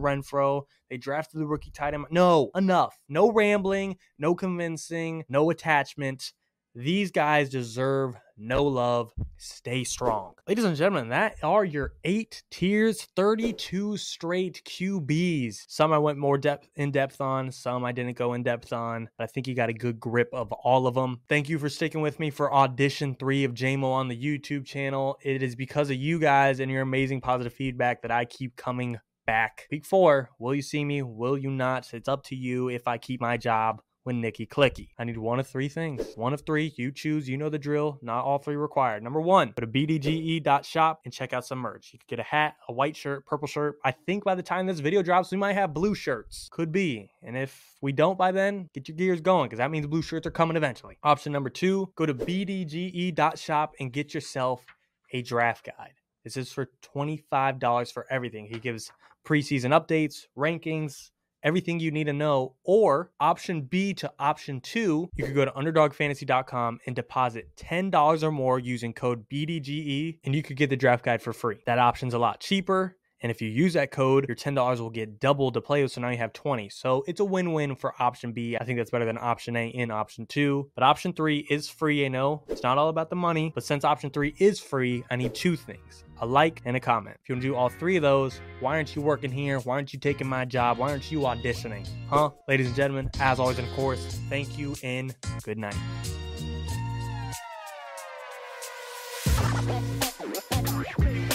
They 0.90 0.98
drafted 0.98 1.42
the 1.42 1.48
rookie 1.48 1.72
tight 1.72 1.94
end. 1.94 2.06
No, 2.10 2.52
enough. 2.56 2.98
No 3.10 3.32
rambling, 3.32 3.98
no 4.18 4.36
convincing, 4.36 5.26
no 5.30 5.50
attachment. 5.50 6.34
These 6.78 7.10
guys 7.10 7.50
deserve 7.50 8.16
no 8.38 8.64
love. 8.64 9.12
Stay 9.38 9.84
strong. 9.84 10.36
Ladies 10.48 10.64
and 10.64 10.76
gentlemen, 10.76 11.10
that 11.10 11.38
are 11.42 11.66
your 11.66 11.94
eight 12.04 12.44
tiers, 12.52 13.08
32 13.16 13.98
straight 13.98 14.62
QBs. 14.64 15.64
Some 15.68 15.92
I 15.92 15.98
went 15.98 16.20
more 16.20 16.38
depth 16.38 16.70
in 16.76 16.92
depth 16.92 17.20
on, 17.20 17.52
some 17.52 17.84
I 17.84 17.94
didn't 17.94 18.16
go 18.16 18.34
in 18.34 18.44
depth 18.44 18.74
on. 18.74 19.10
But 19.18 19.24
I 19.24 19.28
think 19.28 19.48
you 19.48 19.56
got 19.56 19.70
a 19.70 19.74
good 19.74 20.00
grip 20.00 20.30
of 20.34 20.52
all 20.52 20.86
of 20.86 20.94
them. 20.94 21.22
Thank 21.28 21.50
you 21.50 21.58
for 21.58 21.68
sticking 21.68 22.02
with 22.02 22.20
me 22.20 22.30
for 22.30 22.54
audition 22.54 23.16
three 23.16 23.44
of 23.44 23.56
JMO 23.56 23.92
on 23.92 24.08
the 24.08 24.16
YouTube 24.16 24.66
channel. 24.66 25.18
It 25.24 25.42
is 25.42 25.56
because 25.56 25.90
of 25.90 25.98
you 25.98 26.20
guys 26.20 26.60
and 26.60 26.70
your 26.70 26.84
amazing 26.84 27.22
positive 27.22 27.54
feedback 27.54 28.04
that 28.04 28.12
I 28.12 28.26
keep 28.26 28.56
coming 28.56 29.00
back. 29.28 29.68
Week 29.70 29.86
four, 29.86 30.32
will 30.40 30.56
you 30.56 30.64
see 30.64 30.84
me? 30.84 31.04
Will 31.04 31.38
you 31.38 31.52
not? 31.52 31.94
It's 31.94 32.08
up 32.08 32.24
to 32.28 32.36
you 32.36 32.70
if 32.70 32.88
I 32.88 32.98
keep 32.98 33.22
my 33.22 33.38
job 33.38 33.84
with 34.06 34.16
Nikki 34.16 34.46
Clicky. 34.46 34.88
I 34.98 35.04
need 35.04 35.18
one 35.18 35.38
of 35.38 35.48
three 35.48 35.68
things. 35.68 36.14
One 36.16 36.34
of 36.34 36.42
three. 36.46 36.74
You 36.78 36.94
choose. 36.94 37.28
You 37.28 37.36
know 37.38 37.50
the 37.50 37.60
drill. 37.60 38.00
Not 38.02 38.24
all 38.24 38.40
three 38.40 38.56
required. 38.56 39.04
Number 39.04 39.20
one, 39.20 39.54
go 39.60 39.66
to 39.66 39.68
bdge.shop 39.68 41.02
and 41.04 41.14
check 41.14 41.34
out 41.34 41.46
some 41.46 41.60
merch. 41.60 41.90
You 41.92 42.00
could 42.00 42.08
get 42.08 42.20
a 42.20 42.24
hat, 42.24 42.56
a 42.70 42.74
white 42.74 42.96
shirt, 42.96 43.26
purple 43.26 43.50
shirt. 43.50 43.76
I 43.84 43.92
think 43.92 44.24
by 44.24 44.34
the 44.34 44.42
time 44.42 44.66
this 44.66 44.80
video 44.80 45.04
drops, 45.04 45.30
we 45.30 45.38
might 45.38 45.54
have 45.54 45.74
blue 45.74 45.94
shirts. 45.94 46.48
Could 46.50 46.72
be. 46.72 47.12
And 47.22 47.38
if 47.38 47.76
we 47.82 47.92
don't 47.92 48.18
by 48.18 48.32
then, 48.32 48.70
get 48.74 48.88
your 48.88 48.96
gears 48.96 49.20
going 49.20 49.50
because 49.50 49.58
that 49.58 49.72
means 49.72 49.86
blue 49.86 50.02
shirts 50.02 50.26
are 50.26 50.32
coming 50.32 50.56
eventually. 50.56 50.98
Option 51.04 51.34
number 51.34 51.50
two, 51.50 51.92
go 51.98 52.06
to 52.06 52.14
bdge.shop 52.14 53.74
and 53.78 53.92
get 53.92 54.14
yourself 54.14 54.66
a 55.12 55.22
draft 55.22 55.66
guide. 55.66 55.96
This 56.24 56.38
is 56.38 56.52
for 56.52 56.70
$25 56.96 57.94
for 57.94 58.06
everything. 58.10 58.48
He 58.48 58.60
gives 58.60 58.92
preseason 59.28 59.78
updates, 59.78 60.22
rankings, 60.38 61.12
everything 61.44 61.80
you 61.80 61.92
need 61.92 62.06
to 62.06 62.14
know. 62.14 62.56
Or 62.64 63.12
option 63.20 63.64
B 63.64 63.94
to 63.96 64.12
option 64.18 64.62
two, 64.62 65.10
you 65.16 65.26
could 65.26 65.36
go 65.36 65.46
to 65.46 65.52
underdogfantasy.com 65.52 66.80
and 66.86 66.96
deposit 66.96 67.50
$10 67.58 68.24
or 68.24 68.32
more 68.32 68.58
using 68.58 68.94
code 68.94 69.28
BDGE, 69.30 70.20
and 70.24 70.34
you 70.34 70.42
could 70.42 70.56
get 70.56 70.70
the 70.70 70.78
draft 70.78 71.04
guide 71.04 71.22
for 71.22 71.34
free. 71.34 71.58
That 71.66 71.78
option's 71.78 72.14
a 72.14 72.20
lot 72.20 72.40
cheaper. 72.40 72.96
And 73.22 73.32
if 73.32 73.42
you 73.42 73.50
use 73.50 73.74
that 73.74 73.92
code, 73.92 74.28
your 74.28 74.36
$10 74.36 74.80
will 74.80 74.90
get 74.90 75.20
doubled 75.20 75.56
to 75.56 75.62
play 75.62 75.82
with. 75.82 75.92
So 75.92 76.02
now 76.02 76.10
you 76.10 76.18
have 76.18 76.34
20. 76.34 76.70
So 76.70 77.04
it's 77.08 77.20
a 77.20 77.26
win-win 77.26 77.76
for 77.76 77.94
option 78.00 78.32
B. 78.32 78.58
I 78.60 78.64
think 78.64 78.78
that's 78.78 78.92
better 78.92 79.06
than 79.06 79.18
option 79.18 79.56
A 79.56 79.68
in 79.68 79.92
option 79.92 80.26
two. 80.26 80.70
But 80.76 80.84
option 80.84 81.14
three 81.14 81.40
is 81.50 81.70
free. 81.70 82.06
I 82.06 82.10
know 82.10 82.44
it's 82.48 82.64
not 82.64 82.78
all 82.78 82.90
about 82.90 83.10
the 83.10 83.16
money, 83.16 83.52
but 83.54 83.64
since 83.64 83.84
option 83.84 84.10
three 84.10 84.36
is 84.38 84.60
free, 84.60 85.04
I 85.10 85.16
need 85.16 85.34
two 85.34 85.56
things 85.56 86.04
a 86.20 86.26
like, 86.26 86.62
and 86.66 86.76
a 86.76 86.80
comment. 86.80 87.16
If 87.22 87.30
you 87.30 87.36
want 87.36 87.44
to 87.44 87.48
do 87.50 87.56
all 87.56 87.70
three 87.70 87.96
of 87.96 88.02
those, 88.02 88.42
why 88.60 88.76
aren't 88.76 88.96
you 88.96 89.04
working 89.04 89.32
here? 89.32 89.60
Why 89.60 89.76
aren't 89.76 89.94
you 89.94 90.00
taking 90.00 90.28
my 90.28 90.46
job? 90.46 90.80
Why 90.80 90.90
aren't 90.90 91.12
you 91.12 91.20
auditioning? 91.20 91.88
Huh? 92.10 92.32
Ladies 92.48 92.66
and 92.68 92.76
gentlemen, 92.76 93.12
as 93.20 93.40
always, 93.40 93.60
and 93.60 93.68
of 93.68 93.74
course, 93.76 94.04
thank 94.28 94.58
you 94.58 94.76
and 94.82 95.16
good 95.44 95.60
night. 95.60 95.76